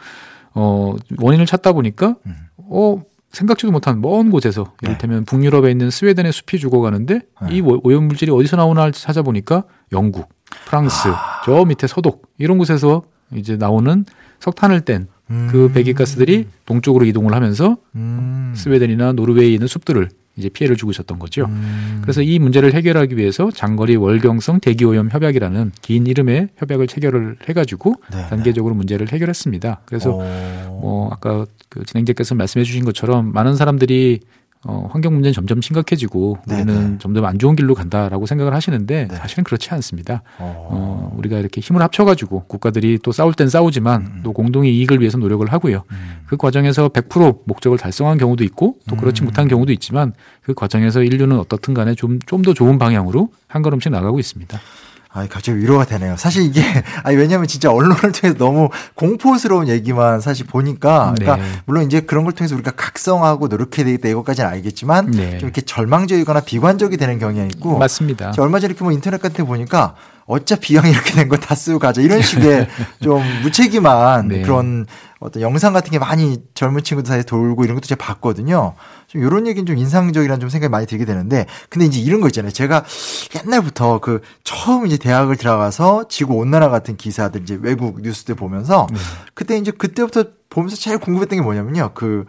어 0.53 0.95
원인을 1.19 1.45
찾다 1.45 1.73
보니까 1.73 2.15
음. 2.25 2.35
어 2.57 3.01
생각지도 3.31 3.71
못한 3.71 4.01
먼 4.01 4.31
곳에서 4.31 4.63
네. 4.81 4.89
이를테면 4.89 5.25
북유럽에 5.25 5.69
있는 5.69 5.91
스웨덴의 5.91 6.31
숲이 6.31 6.57
죽어가는데 6.57 7.19
네. 7.43 7.55
이 7.55 7.61
오- 7.61 7.79
오염 7.83 8.05
물질이 8.07 8.31
어디서 8.31 8.57
나오나 8.57 8.89
찾아보니까 8.89 9.65
영국, 9.91 10.29
프랑스, 10.65 11.09
아. 11.09 11.41
저 11.45 11.63
밑에 11.65 11.85
서독 11.85 12.23
이런 12.39 12.57
곳에서 12.57 13.03
이제 13.35 13.55
나오는 13.55 14.05
석탄을 14.39 14.81
뗀그 14.81 15.07
음. 15.29 15.73
배기가스들이 15.73 16.47
동쪽으로 16.65 17.05
이동을 17.05 17.33
하면서 17.33 17.77
음. 17.95 18.53
스웨덴이나 18.55 19.13
노르웨이에 19.13 19.53
있는 19.53 19.67
숲들을 19.67 20.09
이제 20.39 20.47
피해를 20.47 20.77
주고 20.77 20.91
있었던 20.91 21.19
거죠. 21.19 21.45
음. 21.45 21.99
그래서 22.01 22.21
이 22.21 22.39
문제를 22.39 22.73
해결하기 22.73 23.17
위해서 23.17 23.51
장거리 23.51 23.97
월경성 23.97 24.61
대기오염 24.61 25.09
협약이라는 25.11 25.71
긴 25.81 26.07
이름의 26.07 26.49
협약을 26.55 26.87
체결을 26.87 27.37
해가지고 27.47 27.95
네, 28.11 28.27
단계적으로 28.29 28.73
문제를 28.73 29.11
해결했습니다. 29.11 29.81
그래서 29.85 30.13
어. 30.13 30.79
뭐 30.81 31.09
아까 31.11 31.45
그 31.67 31.83
진행자께서 31.83 32.35
말씀해 32.35 32.63
주신 32.63 32.85
것처럼 32.85 33.33
많은 33.33 33.55
사람들이 33.55 34.21
어, 34.65 34.89
환경 34.91 35.13
문제는 35.13 35.33
점점 35.33 35.61
심각해지고 35.61 36.39
네, 36.45 36.55
우리는 36.55 36.91
네. 36.91 36.97
점점 36.99 37.23
안 37.25 37.39
좋은 37.39 37.55
길로 37.55 37.73
간다라고 37.75 38.25
생각을 38.25 38.53
하시는데 38.53 39.07
네. 39.07 39.15
사실은 39.15 39.45
그렇지 39.45 39.69
않습니다. 39.71 40.21
어. 40.37 40.67
어, 40.69 41.15
우리가 41.17 41.37
이렇게 41.37 41.61
힘을 41.61 41.81
합쳐가지고 41.81 42.43
국가들이 42.47 42.99
또 43.01 43.13
싸울 43.13 43.33
땐 43.33 43.47
싸우지만 43.47 44.21
또 44.23 44.33
공동의 44.33 44.75
이익을 44.75 44.99
위해서 44.99 45.17
노력을 45.17 45.49
하고요. 45.51 45.83
음. 45.91 46.21
그 46.25 46.35
과정에서 46.35 46.89
100% 46.89 47.39
목적을 47.45 47.77
달성한 47.77 48.17
경우도 48.17 48.43
있고 48.43 48.77
또 48.89 48.97
그렇지 48.97 49.23
음. 49.23 49.25
못한 49.25 49.47
경우도 49.47 49.71
있지만 49.73 50.13
그 50.41 50.53
과정에서 50.53 51.03
인류는 51.03 51.39
어떻든 51.39 51.73
간에 51.73 51.95
좀 51.95 52.19
좀 52.25 52.39
더 52.41 52.53
좋은 52.53 52.77
방향으로 52.79 53.29
한 53.47 53.61
걸음씩 53.61 53.91
나가고 53.91 54.17
있습니다. 54.19 54.59
아, 55.19 55.27
갑자기 55.29 55.57
위로가 55.59 55.85
되네요. 55.85 56.15
사실 56.17 56.43
이게 56.43 56.61
아니 57.03 57.15
왜냐하면 57.17 57.47
진짜 57.47 57.71
언론을 57.71 58.11
통해서 58.11 58.37
너무 58.37 58.69
공포스러운 58.95 59.67
얘기만 59.67 60.21
사실 60.21 60.45
보니까 60.45 61.13
그러니까 61.17 61.35
네. 61.37 61.51
물론 61.65 61.83
이제 61.85 62.01
그런 62.01 62.23
걸 62.23 62.33
통해서 62.33 62.55
우리가 62.55 62.71
각성하고 62.71 63.47
노력해야 63.47 63.85
되겠다 63.85 64.09
이것까지는 64.09 64.49
알겠지만 64.49 65.11
네. 65.11 65.37
좀 65.37 65.47
이렇게 65.47 65.61
절망적이거나 65.61 66.41
비관적이 66.41 66.97
되는 66.97 67.19
경향이 67.19 67.49
있고 67.55 67.77
맞습니다. 67.77 68.33
얼마 68.37 68.59
전에 68.59 68.71
이렇게 68.71 68.83
뭐 68.83 68.91
인터넷 68.91 69.21
같은 69.21 69.37
데 69.37 69.43
보니까 69.43 69.95
어차피 70.25 70.73
이왕 70.73 70.87
이렇게 70.89 71.13
된 71.13 71.27
거 71.27 71.37
다 71.37 71.55
쓰고 71.55 71.79
가자 71.79 72.01
이런 72.01 72.21
식의 72.21 72.67
좀 73.01 73.21
무책임한 73.43 74.27
네. 74.27 74.41
그런 74.43 74.85
어떤 75.19 75.41
영상 75.41 75.73
같은 75.73 75.91
게 75.91 75.99
많이 75.99 76.41
젊은 76.53 76.81
친구들 76.83 77.09
사이에 77.09 77.23
돌고 77.23 77.65
이런 77.65 77.75
것도 77.75 77.87
제가 77.87 78.03
봤거든요. 78.03 78.73
좀 79.07 79.21
이런 79.21 79.47
얘기는 79.47 79.65
좀 79.65 79.77
인상적이라는 79.77 80.39
좀 80.39 80.49
생각이 80.49 80.71
많이 80.71 80.85
들게 80.85 81.03
되는데 81.03 81.45
근데 81.67 81.85
이제 81.85 81.99
이런 81.99 82.21
거 82.21 82.27
있잖아요. 82.27 82.51
제가 82.51 82.85
옛날부터 83.35 83.99
그 83.99 84.21
처음 84.43 84.87
이제 84.87 84.97
대학을 84.97 85.35
들어가서 85.35 86.07
지구 86.07 86.35
온난화 86.35 86.69
같은 86.69 86.95
기사들 86.95 87.41
이제 87.41 87.59
외국 87.61 88.01
뉴스들 88.01 88.35
보면서 88.35 88.87
네. 88.91 88.99
그때 89.33 89.57
이제 89.57 89.71
그때부터 89.71 90.25
보면서 90.49 90.77
제일 90.77 90.97
궁금했던 90.99 91.37
게 91.37 91.43
뭐냐면요. 91.43 91.91
그 91.93 92.25
어, 92.25 92.27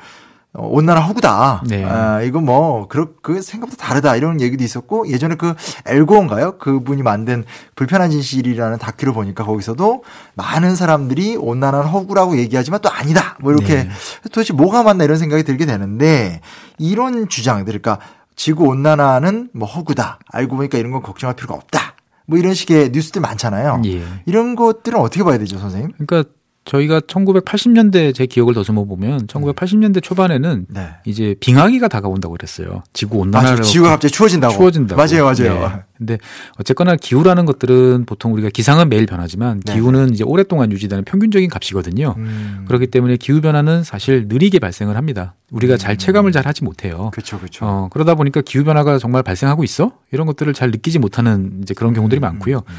온난화 0.53 1.01
허구다. 1.01 1.63
네. 1.69 1.85
아, 1.85 2.23
이거 2.23 2.41
뭐, 2.41 2.89
그, 2.89 3.15
그 3.23 3.41
생각보다 3.41 3.87
다르다. 3.87 4.17
이런 4.17 4.41
얘기도 4.41 4.65
있었고, 4.65 5.09
예전에 5.09 5.37
그 5.37 5.55
엘고인가요? 5.87 6.59
그분이 6.59 7.03
만든 7.03 7.45
불편한 7.77 8.11
진실이라는 8.11 8.79
다큐를 8.79 9.13
보니까 9.13 9.45
거기서도 9.45 10.03
많은 10.35 10.75
사람들이 10.75 11.37
온난화는 11.37 11.87
허구라고 11.89 12.37
얘기하지만 12.39 12.81
또 12.81 12.91
아니다. 12.91 13.37
뭐 13.41 13.53
이렇게 13.53 13.85
네. 13.85 13.91
도대체 14.33 14.53
뭐가 14.53 14.83
맞나 14.83 15.05
이런 15.05 15.19
생각이 15.19 15.45
들게 15.45 15.67
되는데, 15.67 16.41
이런 16.79 17.29
주장들, 17.29 17.81
그러니까 17.81 18.05
지구 18.35 18.65
온난화는 18.65 19.51
뭐 19.53 19.69
허구다. 19.69 20.19
알고 20.33 20.57
보니까 20.57 20.79
이런 20.79 20.91
건 20.91 21.03
걱정할 21.03 21.37
필요가 21.37 21.55
없다. 21.55 21.95
뭐 22.27 22.39
이런 22.39 22.55
식의 22.55 22.91
뉴스들 22.91 23.21
많잖아요. 23.21 23.83
예. 23.85 24.03
이런 24.25 24.57
것들은 24.57 24.99
어떻게 24.99 25.23
봐야 25.23 25.37
되죠, 25.39 25.59
선생님? 25.59 25.93
그러니까 25.99 26.31
저희가 26.71 27.01
1980년대 27.01 28.15
제 28.15 28.27
기억을 28.27 28.55
더듬어 28.55 28.85
보면 28.85 29.27
1980년대 29.27 30.01
초반에는 30.01 30.67
네. 30.69 30.91
이제 31.05 31.35
빙하기가 31.41 31.89
다가온다고 31.89 32.37
그랬어요. 32.37 32.85
지구 32.93 33.17
아, 33.17 33.21
온난화를 33.23 33.63
지구가 33.65 33.91
갑자기 33.91 34.13
추워진다고. 34.13 34.55
추워진다고. 34.55 34.97
맞아요, 34.97 35.25
맞아요. 35.25 35.69
네. 35.69 35.83
근데 35.99 36.19
어쨌거나 36.61 36.95
기후라는 36.95 37.45
것들은 37.45 38.05
보통 38.07 38.33
우리가 38.35 38.51
기상은 38.51 38.89
매일 38.89 39.07
변하지만 39.07 39.61
네. 39.67 39.75
기후는 39.75 40.15
이제 40.15 40.23
오랫동안 40.23 40.71
유지되는 40.71 41.05
평균적인 41.05 41.51
값이거든요. 41.51 42.15
음. 42.17 42.65
그렇기 42.69 42.87
때문에 42.87 43.17
기후 43.17 43.41
변화는 43.41 43.83
사실 43.83 44.27
느리게 44.29 44.61
발생을 44.61 44.97
합니다. 44.97 45.35
우리가 45.51 45.77
잘 45.77 45.97
체감을 45.97 46.31
잘 46.31 46.47
하지 46.47 46.63
못해요. 46.63 47.11
그렇죠, 47.13 47.39
그렇죠. 47.39 47.67
어, 47.67 47.89
그러다 47.91 48.15
보니까 48.15 48.43
기후 48.43 48.63
변화가 48.63 48.99
정말 48.99 49.25
발생하고 49.25 49.65
있어? 49.65 49.91
이런 50.13 50.29
것들을 50.29 50.55
잘 50.55 50.71
느끼지 50.71 51.01
못하는 51.01 51.59
이제 51.63 51.75
그런 51.75 51.95
경우들이 51.95 52.21
많고요. 52.21 52.59
음. 52.59 52.75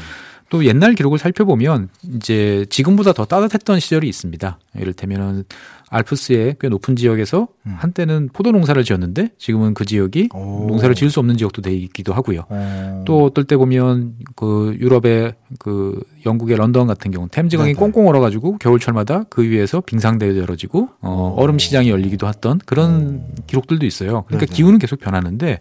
또 0.52 0.66
옛날 0.66 0.94
기록을 0.94 1.18
살펴보면 1.18 1.88
이제 2.14 2.66
지금보다 2.68 3.14
더 3.14 3.24
따뜻했던 3.24 3.80
시절이 3.80 4.06
있습니다. 4.06 4.58
이를테면은 4.76 5.44
알프스의 5.88 6.56
꽤 6.60 6.68
높은 6.68 6.94
지역에서 6.94 7.48
음. 7.66 7.74
한때는 7.78 8.28
포도 8.34 8.50
농사를 8.52 8.82
지었는데 8.84 9.30
지금은 9.38 9.72
그 9.72 9.86
지역이 9.86 10.28
오. 10.34 10.66
농사를 10.68 10.94
지을 10.94 11.10
수 11.10 11.20
없는 11.20 11.38
지역도 11.38 11.62
돼 11.62 11.74
있기도 11.74 12.12
하고요. 12.12 12.44
어. 12.50 13.02
또 13.06 13.24
어떨 13.24 13.44
때 13.44 13.56
보면 13.56 14.14
그 14.36 14.76
유럽의 14.78 15.34
그 15.58 16.02
영국의 16.26 16.56
런던 16.58 16.86
같은 16.86 17.10
경우 17.10 17.28
템즈강이. 17.30 17.72
꽁꽁 17.74 18.08
얼어가지고 18.08 18.58
겨울철마다 18.58 19.24
그 19.30 19.42
위에서 19.42 19.80
빙상대회도 19.80 20.38
열어지고 20.38 20.88
어, 21.00 21.34
오. 21.36 21.42
얼음 21.42 21.58
시장이 21.58 21.88
열리기도 21.88 22.26
했던 22.28 22.58
그런 22.66 23.24
기록들도 23.46 23.86
있어요. 23.86 24.24
그러니까 24.28 24.46
네네. 24.46 24.54
기후는 24.56 24.78
계속 24.78 25.00
변하는데 25.00 25.60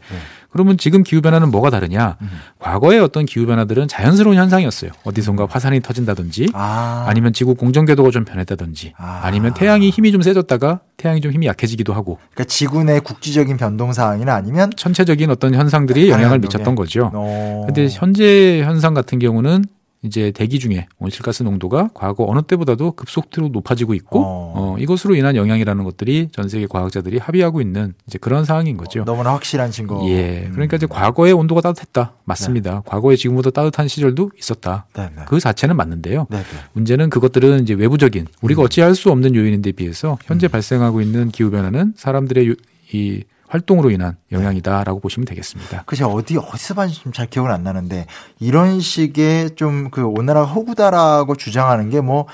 그러면 0.51 0.77
지금 0.77 1.03
기후 1.03 1.21
변화는 1.21 1.49
뭐가 1.49 1.69
다르냐? 1.69 2.17
음. 2.21 2.27
과거의 2.59 2.99
어떤 2.99 3.25
기후 3.25 3.45
변화들은 3.45 3.87
자연스러운 3.87 4.35
현상이었어요. 4.37 4.91
어디선가 5.03 5.47
화산이 5.49 5.79
터진다든지 5.81 6.49
아. 6.53 7.05
아니면 7.07 7.31
지구 7.33 7.55
공정 7.55 7.85
궤도가 7.85 8.11
좀 8.11 8.25
변했다든지 8.25 8.93
아. 8.97 9.21
아니면 9.23 9.53
태양이 9.53 9.89
힘이 9.89 10.11
좀 10.11 10.21
세졌다가 10.21 10.81
태양이 10.97 11.21
좀 11.21 11.31
힘이 11.31 11.47
약해지기도 11.47 11.93
하고 11.93 12.19
그러니까 12.33 12.43
지구 12.45 12.83
내 12.83 12.99
국지적인 12.99 13.57
변동 13.57 13.93
사항이나 13.93 14.35
아니면 14.35 14.71
전체적인 14.75 15.29
어떤 15.31 15.55
현상들이 15.55 16.09
영향을. 16.09 16.39
미쳤던 16.39 16.75
거죠. 16.75 17.11
어. 17.13 17.63
근데 17.65 17.87
현재 17.89 18.61
현상 18.63 18.93
같은 18.93 19.19
경우는 19.19 19.63
이제 20.03 20.31
대기 20.31 20.57
중에 20.57 20.87
온실가스 20.97 21.43
농도가 21.43 21.89
과거 21.93 22.25
어느 22.27 22.41
때보다도 22.41 22.93
급속도로 22.93 23.49
높아지고 23.49 23.93
있고 23.93 24.19
어. 24.19 24.53
어, 24.55 24.75
이것으로 24.79 25.13
인한 25.15 25.35
영향이라는 25.35 25.83
것들이 25.83 26.29
전 26.31 26.49
세계 26.49 26.65
과학자들이 26.65 27.19
합의하고 27.19 27.61
있는 27.61 27.93
이제 28.07 28.17
그런 28.17 28.43
상황인 28.43 28.77
거죠. 28.77 29.03
너무나 29.05 29.33
확실한 29.33 29.69
증거. 29.69 30.03
예. 30.09 30.45
음. 30.47 30.51
그러니까 30.53 30.77
이제 30.77 30.87
과거에 30.87 31.31
온도가 31.31 31.61
따뜻했다. 31.61 32.13
맞습니다. 32.25 32.81
과거에 32.85 33.15
지금보다 33.15 33.51
따뜻한 33.51 33.87
시절도 33.87 34.31
있었다. 34.39 34.87
네, 34.95 35.09
네. 35.15 35.21
그 35.27 35.39
자체는 35.39 35.75
맞는데요. 35.75 36.25
네, 36.31 36.37
네. 36.37 36.43
문제는 36.73 37.11
그것들은 37.11 37.61
이제 37.61 37.75
외부적인 37.75 38.21
음. 38.23 38.27
우리가 38.41 38.63
어찌할 38.63 38.95
수 38.95 39.11
없는 39.11 39.35
요인인데 39.35 39.73
비해서 39.73 40.17
현재 40.25 40.47
발생하고 40.47 41.01
있는 41.01 41.29
기후 41.29 41.51
변화는 41.51 41.93
사람들의 41.95 42.49
요- 42.49 42.53
이 42.93 43.23
활동으로 43.51 43.91
인한 43.91 44.17
영향이다라고 44.31 45.01
보시면 45.01 45.25
되겠습니다. 45.25 45.83
그 45.85 45.95
제가 45.97 46.09
어디 46.09 46.37
어디서 46.37 46.73
봤는지 46.73 47.01
좀잘 47.01 47.27
기억은 47.27 47.51
안 47.51 47.63
나는데 47.63 48.05
이런 48.39 48.79
식의 48.79 49.51
좀그 49.55 50.03
온난화가 50.05 50.47
허구다라고 50.47 51.35
주장하는 51.35 51.89
게 51.89 52.01
뭐 52.01 52.25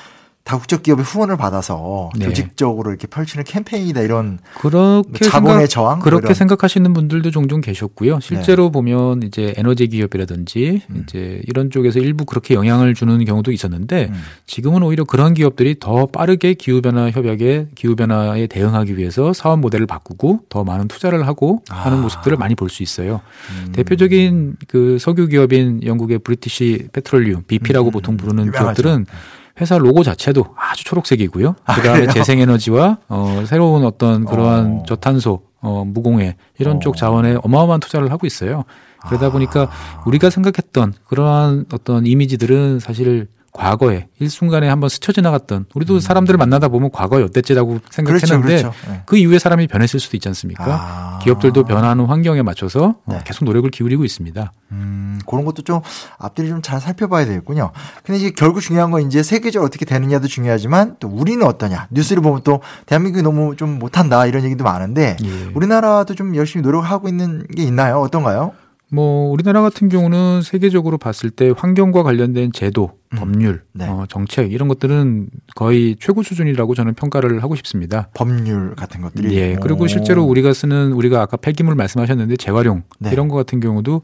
다국적 0.47 0.81
기업의 0.81 1.03
후원을 1.03 1.35
받아서 1.35 2.09
네. 2.17 2.23
조직적으로 2.25 2.89
이렇게 2.91 3.05
펼치는 3.05 3.43
캠페인이다 3.43 3.99
이런 3.99 4.39
그렇게 4.61 5.25
자본의 5.25 5.55
생각, 5.55 5.69
저항 5.69 5.99
그렇게 5.99 6.21
이런. 6.21 6.27
네. 6.29 6.33
생각하시는 6.33 6.93
분들도 6.93 7.31
종종 7.31 7.59
계셨고요. 7.59 8.21
실제로 8.21 8.71
보면 8.71 9.23
이제 9.23 9.53
에너지 9.57 9.87
기업이라든지 9.87 10.83
음. 10.89 11.03
이제 11.03 11.41
이런 11.47 11.69
쪽에서 11.69 11.99
일부 11.99 12.23
그렇게 12.23 12.53
영향을 12.53 12.93
주는 12.93 13.23
경우도 13.25 13.51
있었는데 13.51 14.07
음. 14.09 14.21
지금은 14.45 14.83
오히려 14.83 15.03
그런 15.03 15.33
기업들이 15.33 15.75
더 15.81 16.05
빠르게 16.05 16.53
기후 16.53 16.81
변화 16.81 17.11
협약에 17.11 17.67
기후 17.75 17.97
변화에 17.97 18.47
대응하기 18.47 18.97
위해서 18.97 19.33
사업 19.33 19.59
모델을 19.59 19.85
바꾸고 19.85 20.43
더 20.47 20.63
많은 20.63 20.87
투자를 20.87 21.27
하고 21.27 21.61
하는 21.67 21.97
아. 21.97 22.01
모습들을 22.01 22.37
많이 22.37 22.55
볼 22.55 22.69
수 22.69 22.83
있어요. 22.83 23.21
음. 23.65 23.71
대표적인 23.73 24.55
그 24.67 24.97
석유 24.99 25.27
기업인 25.27 25.81
영국의 25.85 26.19
브리티시 26.19 26.89
페트롤리움 26.93 27.43
BP라고 27.47 27.89
음. 27.89 27.91
보통 27.91 28.17
부르는 28.17 28.47
유명하죠. 28.47 28.81
기업들은 28.81 29.05
회사 29.59 29.77
로고 29.77 30.03
자체도 30.03 30.45
아주 30.55 30.83
초록색이고요. 30.83 31.55
아, 31.65 31.75
그다음에 31.75 32.01
그래요? 32.01 32.13
재생에너지와 32.13 32.97
어, 33.09 33.43
새로운 33.47 33.85
어떤 33.85 34.25
그러한 34.25 34.79
어. 34.81 34.83
저탄소 34.87 35.41
어, 35.61 35.83
무공해 35.85 36.35
이런 36.59 36.77
어. 36.77 36.79
쪽 36.79 36.95
자원에 36.95 37.37
어마어마한 37.43 37.79
투자를 37.79 38.11
하고 38.11 38.27
있어요. 38.27 38.63
그러다 39.07 39.31
보니까 39.31 39.69
우리가 40.05 40.29
생각했던 40.29 40.93
그러한 41.05 41.65
어떤 41.71 42.05
이미지들은 42.05 42.79
사실 42.79 43.27
과거에 43.57 44.07
일순간에 44.19 44.69
한번 44.69 44.87
스쳐 44.87 45.11
지나갔던 45.11 45.65
우리도 45.73 45.99
사람들을 45.99 46.37
만나다 46.37 46.67
보면 46.67 46.91
과거에 46.91 47.23
어땠지라고 47.23 47.79
생각했는데 47.89 48.35
음. 48.35 48.41
그렇죠, 48.41 48.71
그렇죠. 48.71 48.91
네. 48.91 49.01
그 49.07 49.17
이후에 49.17 49.39
사람이 49.39 49.67
변했을 49.67 49.99
수도 49.99 50.15
있지 50.15 50.27
않습니까? 50.29 50.63
아. 50.67 51.19
기업들도 51.23 51.63
변하는 51.63 52.05
환경에 52.05 52.43
맞춰서 52.43 52.95
어, 53.05 53.13
네. 53.13 53.19
계속 53.25 53.45
노력을 53.45 53.69
기울이고 53.71 54.05
있습니다. 54.05 54.53
음, 54.73 55.19
그런 55.25 55.43
것도 55.43 55.63
좀 55.63 55.81
앞뒤를 56.19 56.49
좀 56.51 56.61
잘 56.67 56.81
살펴봐야 56.81 57.25
되겠군요. 57.25 57.71
근데 58.03 58.19
이제 58.19 58.31
결국 58.31 58.59
중요한 58.59 58.91
건 58.91 59.01
이제 59.03 59.23
세계적으로 59.23 59.67
어떻게 59.67 59.85
되느냐도 59.85 60.27
중요하지만 60.27 60.97
또 60.99 61.07
우리는 61.07 61.45
어떠냐. 61.45 61.87
뉴스를 61.91 62.21
보면 62.21 62.41
또 62.43 62.59
대한민국이 62.85 63.23
너무 63.23 63.55
좀 63.55 63.79
못한다 63.79 64.25
이런 64.25 64.43
얘기도 64.43 64.65
많은데 64.65 65.15
예. 65.23 65.51
우리나라도 65.55 66.13
좀 66.13 66.35
열심히 66.35 66.61
노력하고 66.63 67.07
있는 67.07 67.47
게 67.47 67.63
있나요? 67.63 68.01
어떤가요? 68.01 68.51
뭐 68.89 69.31
우리나라 69.31 69.61
같은 69.61 69.89
경우는 69.89 70.41
세계적으로 70.41 70.97
봤을 70.97 71.29
때 71.29 71.53
환경과 71.55 72.03
관련된 72.03 72.51
제도, 72.53 72.91
법률, 73.15 73.63
네. 73.73 73.87
어, 73.87 74.05
정책 74.09 74.51
이런 74.51 74.67
것들은 74.67 75.29
거의 75.55 75.95
최고 75.99 76.23
수준이라고 76.23 76.75
저는 76.75 76.93
평가를 76.93 77.41
하고 77.41 77.55
싶습니다. 77.55 78.09
법률 78.13 78.75
같은 78.75 79.01
것들이. 79.01 79.35
예. 79.35 79.55
그리고 79.61 79.85
오. 79.85 79.87
실제로 79.87 80.23
우리가 80.25 80.53
쓰는 80.53 80.91
우리가 80.91 81.21
아까 81.21 81.37
폐기물 81.37 81.75
말씀하셨는데 81.75 82.35
재활용 82.37 82.83
네. 82.99 83.11
이런 83.11 83.27
것 83.29 83.35
같은 83.37 83.59
경우도 83.59 84.01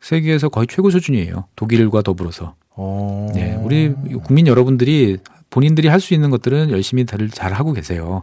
세계에서 0.00 0.48
거의 0.48 0.66
최고 0.66 0.90
수준이에요. 0.90 1.44
독일과 1.56 2.02
더불어서. 2.02 2.54
오. 2.76 3.30
네, 3.34 3.54
우리 3.60 3.92
국민 4.24 4.46
여러분들이 4.46 5.18
본인들이 5.50 5.88
할 5.88 6.00
수 6.00 6.14
있는 6.14 6.30
것들은 6.30 6.70
열심히 6.70 7.04
다들 7.04 7.30
잘 7.30 7.52
하고 7.52 7.72
계세요. 7.72 8.22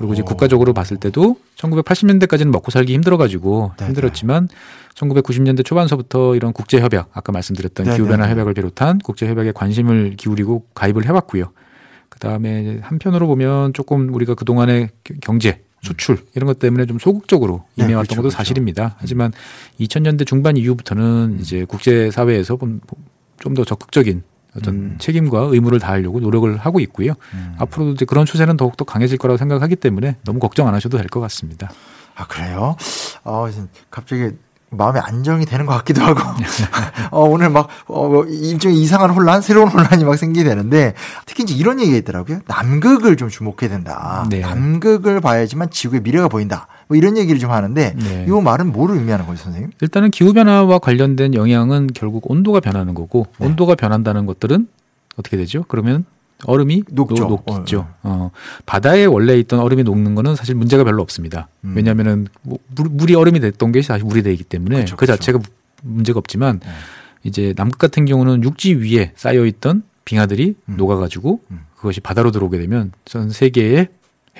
그리고 0.00 0.14
이제 0.14 0.22
오. 0.22 0.24
국가적으로 0.24 0.72
봤을 0.72 0.96
때도 0.96 1.36
1980년대까지는 1.56 2.50
먹고 2.50 2.70
살기 2.70 2.94
힘들어가지고 2.94 3.72
네네. 3.76 3.88
힘들었지만 3.88 4.48
1990년대 4.94 5.62
초반서부터 5.62 6.36
이런 6.36 6.54
국제 6.54 6.80
협약, 6.80 7.10
아까 7.12 7.32
말씀드렸던 7.32 7.84
네네네. 7.84 7.96
기후 8.02 8.08
변화 8.08 8.26
협약을 8.30 8.54
비롯한 8.54 9.00
국제 9.00 9.28
협약에 9.28 9.52
관심을 9.52 10.16
기울이고 10.16 10.64
가입을 10.72 11.04
해왔고요. 11.04 11.52
그 12.08 12.18
다음에 12.18 12.78
한편으로 12.80 13.26
보면 13.26 13.74
조금 13.74 14.12
우리가 14.14 14.34
그 14.34 14.46
동안의 14.46 14.88
경제, 15.20 15.60
수출 15.82 16.16
이런 16.34 16.46
것 16.46 16.58
때문에 16.58 16.86
좀 16.86 16.98
소극적으로 16.98 17.64
네, 17.74 17.84
임해왔던 17.84 18.06
그렇죠, 18.06 18.14
것도 18.16 18.22
그렇죠. 18.22 18.36
사실입니다. 18.38 18.96
하지만 18.98 19.32
2000년대 19.78 20.26
중반 20.26 20.56
이후부터는 20.56 21.36
이제 21.40 21.66
국제 21.66 22.10
사회에서 22.10 22.56
좀 22.56 23.54
더 23.54 23.64
적극적인 23.64 24.22
어떤 24.56 24.74
음. 24.74 24.96
책임과 24.98 25.40
의무를 25.52 25.78
다하려고 25.78 26.20
노력을 26.20 26.56
하고 26.56 26.80
있고요. 26.80 27.12
음. 27.34 27.54
앞으로도 27.58 27.92
이제 27.92 28.04
그런 28.04 28.26
추세는 28.26 28.56
더욱더 28.56 28.84
강해질 28.84 29.18
거라고 29.18 29.36
생각하기 29.38 29.76
때문에 29.76 30.16
너무 30.24 30.38
걱정 30.40 30.66
안 30.68 30.74
하셔도 30.74 30.96
될 30.98 31.06
것 31.08 31.20
같습니다. 31.20 31.70
아, 32.16 32.26
그래요? 32.26 32.76
어, 33.24 33.46
갑자기 33.90 34.30
마음의 34.70 35.02
안정이 35.04 35.44
되는 35.46 35.66
것 35.66 35.74
같기도 35.78 36.02
하고, 36.02 36.20
어, 37.10 37.24
오늘 37.24 37.50
막, 37.50 37.68
어, 37.86 38.22
일종의 38.24 38.78
이상한 38.78 39.10
혼란, 39.10 39.42
새로운 39.42 39.68
혼란이 39.68 40.04
막 40.04 40.16
생기게 40.16 40.48
되는데, 40.48 40.94
특히 41.26 41.42
이제 41.42 41.54
이런 41.54 41.80
얘기가 41.80 41.96
있더라고요. 41.98 42.40
남극을 42.46 43.16
좀 43.16 43.28
주목해야 43.28 43.68
된다. 43.68 44.26
네. 44.30 44.40
남극을 44.40 45.20
봐야지만 45.20 45.70
지구의 45.70 46.02
미래가 46.02 46.28
보인다. 46.28 46.68
뭐 46.88 46.96
이런 46.96 47.16
얘기를 47.16 47.38
좀 47.40 47.50
하는데, 47.50 47.94
네. 47.96 48.26
이 48.28 48.30
말은 48.30 48.72
뭐를 48.72 48.96
의미하는 48.96 49.26
거죠, 49.26 49.44
선생님? 49.44 49.72
일단은 49.80 50.10
기후 50.10 50.32
변화와 50.32 50.78
관련된 50.78 51.34
영향은 51.34 51.88
결국 51.94 52.30
온도가 52.30 52.60
변하는 52.60 52.94
거고 52.94 53.26
네. 53.38 53.46
온도가 53.46 53.74
변한다는 53.74 54.26
것들은 54.26 54.68
어떻게 55.16 55.36
되죠? 55.36 55.64
그러면 55.68 56.04
얼음이 56.44 56.84
녹죠. 56.90 57.26
녹, 57.26 57.44
녹죠. 57.46 57.80
어, 58.02 58.30
어, 58.30 58.30
바다에 58.66 59.04
원래 59.04 59.38
있던 59.38 59.60
얼음이 59.60 59.82
녹는 59.82 60.14
거는 60.14 60.36
사실 60.36 60.54
문제가 60.54 60.84
별로 60.84 61.02
없습니다. 61.02 61.48
음. 61.64 61.74
왜냐하면은 61.76 62.26
뭐 62.42 62.58
물, 62.74 62.88
물이 62.90 63.14
얼음이 63.14 63.40
됐던 63.40 63.72
게 63.72 63.82
사실 63.82 64.04
물이 64.06 64.22
되기 64.22 64.44
때문에 64.44 64.76
그렇죠, 64.76 64.96
그. 64.96 65.06
자체가 65.06 65.38
문제가 65.82 66.18
없지만 66.18 66.60
네. 66.60 66.68
이제 67.22 67.54
남극 67.56 67.78
같은 67.78 68.04
경우는 68.04 68.42
육지 68.42 68.74
위에 68.74 69.12
쌓여 69.16 69.44
있던 69.46 69.82
빙하들이 70.04 70.54
음. 70.68 70.76
녹아가지고 70.76 71.40
음. 71.50 71.60
그것이 71.76 72.00
바다로 72.00 72.30
들어오게 72.30 72.58
되면 72.58 72.92
전 73.04 73.30
세계의 73.30 73.88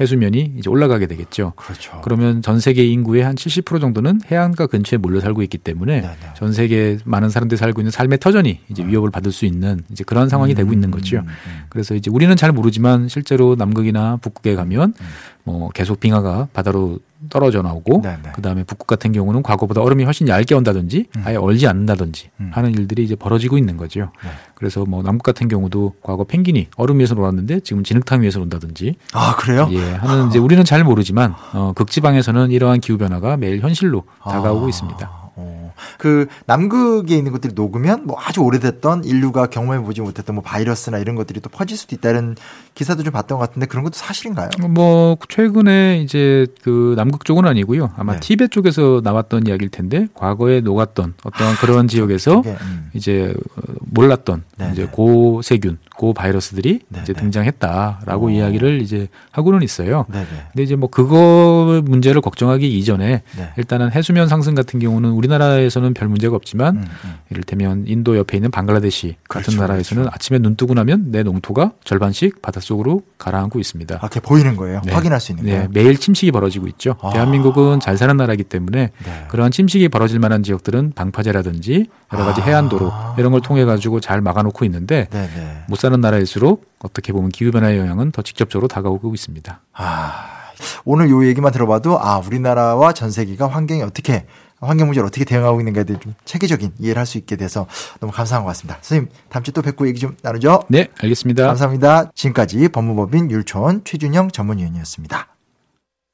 해수면이 0.00 0.54
이제 0.56 0.70
올라가게 0.70 1.06
되겠죠. 1.06 1.52
그렇죠. 1.56 2.00
그러면 2.02 2.42
전 2.42 2.58
세계 2.58 2.84
인구의 2.86 3.22
한 3.22 3.34
70% 3.34 3.80
정도는 3.80 4.20
해안가 4.30 4.66
근처에 4.66 4.98
몰려 4.98 5.20
살고 5.20 5.42
있기 5.42 5.58
때문에 5.58 6.00
네네. 6.00 6.16
전 6.36 6.52
세계 6.52 6.98
많은 7.04 7.28
사람들이 7.28 7.58
살고 7.58 7.80
있는 7.82 7.90
삶의 7.90 8.18
터전이 8.18 8.60
이제 8.70 8.84
위협을 8.84 9.10
받을 9.10 9.30
수 9.30 9.44
있는 9.44 9.80
이제 9.90 10.04
그런 10.04 10.28
상황이 10.28 10.54
되고 10.54 10.72
있는 10.72 10.90
거죠. 10.90 11.18
음, 11.18 11.26
음. 11.26 11.60
그래서 11.68 11.94
이제 11.94 12.10
우리는 12.10 12.34
잘 12.36 12.52
모르지만 12.52 13.08
실제로 13.08 13.54
남극이나 13.56 14.16
북극에 14.16 14.54
가면 14.54 14.94
음. 14.98 15.06
뭐 15.44 15.70
계속 15.70 16.00
빙하가 16.00 16.48
바다로 16.52 16.98
떨어져 17.28 17.60
나오고 17.60 18.00
네네. 18.02 18.32
그다음에 18.34 18.64
북극 18.64 18.86
같은 18.86 19.12
경우는 19.12 19.42
과거보다 19.42 19.82
얼음이 19.82 20.04
훨씬 20.04 20.26
얇게 20.28 20.54
온다든지 20.54 21.06
음. 21.16 21.22
아예 21.24 21.36
얼지 21.36 21.66
않는다든지 21.66 22.30
음. 22.40 22.50
하는 22.54 22.72
일들이 22.72 23.04
이제 23.04 23.14
벌어지고 23.14 23.58
있는 23.58 23.76
거죠. 23.76 24.10
네. 24.24 24.30
그래서 24.54 24.84
뭐 24.86 25.02
남극 25.02 25.22
같은 25.22 25.48
경우도 25.48 25.94
과거 26.02 26.24
펭귄이 26.24 26.68
얼음 26.76 26.98
위에서 27.00 27.14
놀았는데 27.14 27.60
지금 27.60 27.84
진흙탕 27.84 28.22
위에서 28.22 28.38
논다든지 28.38 28.96
아, 29.12 29.36
그래요? 29.36 29.68
예, 29.72 29.92
하는 29.94 30.28
이제 30.28 30.38
우리는 30.38 30.64
잘 30.64 30.82
모르지만 30.82 31.34
어, 31.52 31.72
극지방에서는 31.74 32.50
이러한 32.50 32.80
기후 32.80 32.96
변화가 32.96 33.36
매일 33.36 33.60
현실로 33.60 34.04
다가오고 34.24 34.66
아, 34.66 34.68
있습니다. 34.68 35.10
어. 35.36 35.69
그 35.98 36.26
남극에 36.46 37.16
있는 37.16 37.32
것들이 37.32 37.54
녹으면 37.54 38.06
뭐 38.06 38.16
아주 38.20 38.40
오래됐던 38.40 39.04
인류가 39.04 39.46
경험해 39.46 39.82
보지 39.82 40.00
못했던 40.00 40.34
뭐 40.34 40.42
바이러스나 40.42 40.98
이런 40.98 41.16
것들이 41.16 41.40
또 41.40 41.50
퍼질 41.50 41.76
수도 41.76 41.96
있다는 41.96 42.36
기사도 42.74 43.02
좀 43.02 43.12
봤던 43.12 43.38
것 43.38 43.48
같은데 43.48 43.66
그런 43.66 43.82
것도 43.82 43.94
사실인가요? 43.94 44.50
뭐 44.68 45.16
최근에 45.28 46.00
이제 46.02 46.46
그 46.62 46.94
남극 46.96 47.24
쪽은 47.24 47.46
아니고요. 47.46 47.90
아마 47.96 48.14
네. 48.14 48.20
티베트 48.20 48.60
쪽에서 48.60 49.00
나왔던 49.02 49.46
이야기일 49.46 49.70
텐데 49.70 50.08
과거에 50.14 50.60
녹았던 50.60 51.14
어떤 51.24 51.54
그런 51.56 51.88
지역에서 51.88 52.42
그게, 52.42 52.56
음. 52.60 52.90
이제 52.92 53.34
어, 53.56 53.62
몰랐던 53.80 54.44
네, 54.58 54.70
이제 54.72 54.82
네. 54.82 54.88
고세균, 54.90 55.78
고바이러스들이 55.96 56.80
네, 56.88 57.00
이제 57.02 57.12
네. 57.12 57.20
등장했다라고 57.20 58.26
어. 58.26 58.30
이야기를 58.30 58.82
이제 58.82 59.08
하고는 59.30 59.62
있어요. 59.62 60.04
네네. 60.10 60.26
근데 60.52 60.62
이제 60.62 60.76
뭐 60.76 60.90
그거 60.90 61.80
문제를 61.84 62.20
걱정하기 62.20 62.78
이전에 62.78 63.22
네. 63.36 63.52
일단은 63.56 63.92
해수면 63.92 64.28
상승 64.28 64.54
같은 64.54 64.78
경우는 64.80 65.10
우리 65.10 65.28
나라에서는 65.70 65.94
별 65.94 66.08
문제가 66.08 66.36
없지만 66.36 66.76
음, 66.76 66.84
음. 67.04 67.14
이를테면 67.30 67.84
인도 67.86 68.16
옆에 68.18 68.36
있는 68.36 68.50
방글라데시 68.50 69.16
같은 69.28 69.52
그렇죠, 69.52 69.60
나라에서는 69.60 70.02
그렇죠. 70.02 70.14
아침에 70.14 70.38
눈 70.38 70.56
뜨고 70.56 70.74
나면 70.74 71.10
내 71.10 71.22
농토가 71.22 71.72
절반씩 71.84 72.42
바닷속으로 72.42 73.02
가라앉고 73.18 73.58
있습니다. 73.58 73.98
아, 74.00 74.08
그게 74.08 74.20
보이는 74.20 74.56
거예요. 74.56 74.82
네. 74.84 74.92
확인할 74.92 75.20
수 75.20 75.32
있는 75.32 75.44
네, 75.44 75.52
거예요. 75.52 75.68
매일 75.72 75.96
침식이 75.96 76.32
벌어지고 76.32 76.66
있죠. 76.68 76.96
아. 77.00 77.10
대한민국은 77.10 77.80
잘 77.80 77.96
사는 77.96 78.14
나라이기 78.16 78.44
때문에 78.44 78.90
네. 79.04 79.26
그러한 79.28 79.52
침식이 79.52 79.88
벌어질 79.88 80.18
만한 80.18 80.42
지역들은 80.42 80.92
방파제라든지 80.94 81.86
여러 82.12 82.24
가지 82.24 82.42
아. 82.42 82.44
해안도로 82.44 82.92
이런 83.18 83.32
걸 83.32 83.40
통해 83.40 83.64
가지고 83.64 84.00
잘 84.00 84.20
막아놓고 84.20 84.64
있는데 84.66 85.08
네네. 85.10 85.64
못 85.68 85.78
사는 85.78 85.98
나라일수록 85.98 86.68
어떻게 86.82 87.12
보면 87.12 87.30
기후 87.30 87.50
변화의 87.50 87.78
영향은 87.78 88.12
더 88.12 88.22
직접적으로 88.22 88.68
다가오고 88.68 89.14
있습니다. 89.14 89.60
아, 89.74 90.40
오늘 90.84 91.10
요 91.10 91.24
얘기만 91.26 91.52
들어봐도 91.52 91.98
아, 92.00 92.18
우리나라와 92.18 92.92
전 92.92 93.10
세계가 93.10 93.46
환경이 93.46 93.82
어떻게 93.82 94.26
환경 94.60 94.88
문제를 94.88 95.06
어떻게 95.06 95.24
대응하고 95.24 95.60
있는가에 95.60 95.84
대해 95.84 95.98
좀 95.98 96.14
체계적인 96.24 96.72
이해를 96.78 96.98
할 97.00 97.06
수 97.06 97.18
있게 97.18 97.34
돼서 97.36 97.66
너무 97.98 98.12
감사한 98.12 98.44
것 98.44 98.48
같습니다. 98.50 98.78
선생님, 98.82 99.10
다음 99.28 99.42
주에 99.42 99.52
또 99.52 99.62
뵙고 99.62 99.88
얘기 99.88 99.98
좀 99.98 100.16
나누죠. 100.22 100.62
네, 100.68 100.88
알겠습니다. 101.02 101.46
감사합니다. 101.46 102.12
지금까지 102.14 102.68
법무법인 102.68 103.30
율촌 103.30 103.82
최준영 103.84 104.30
전문위원이었습니다. 104.30 105.26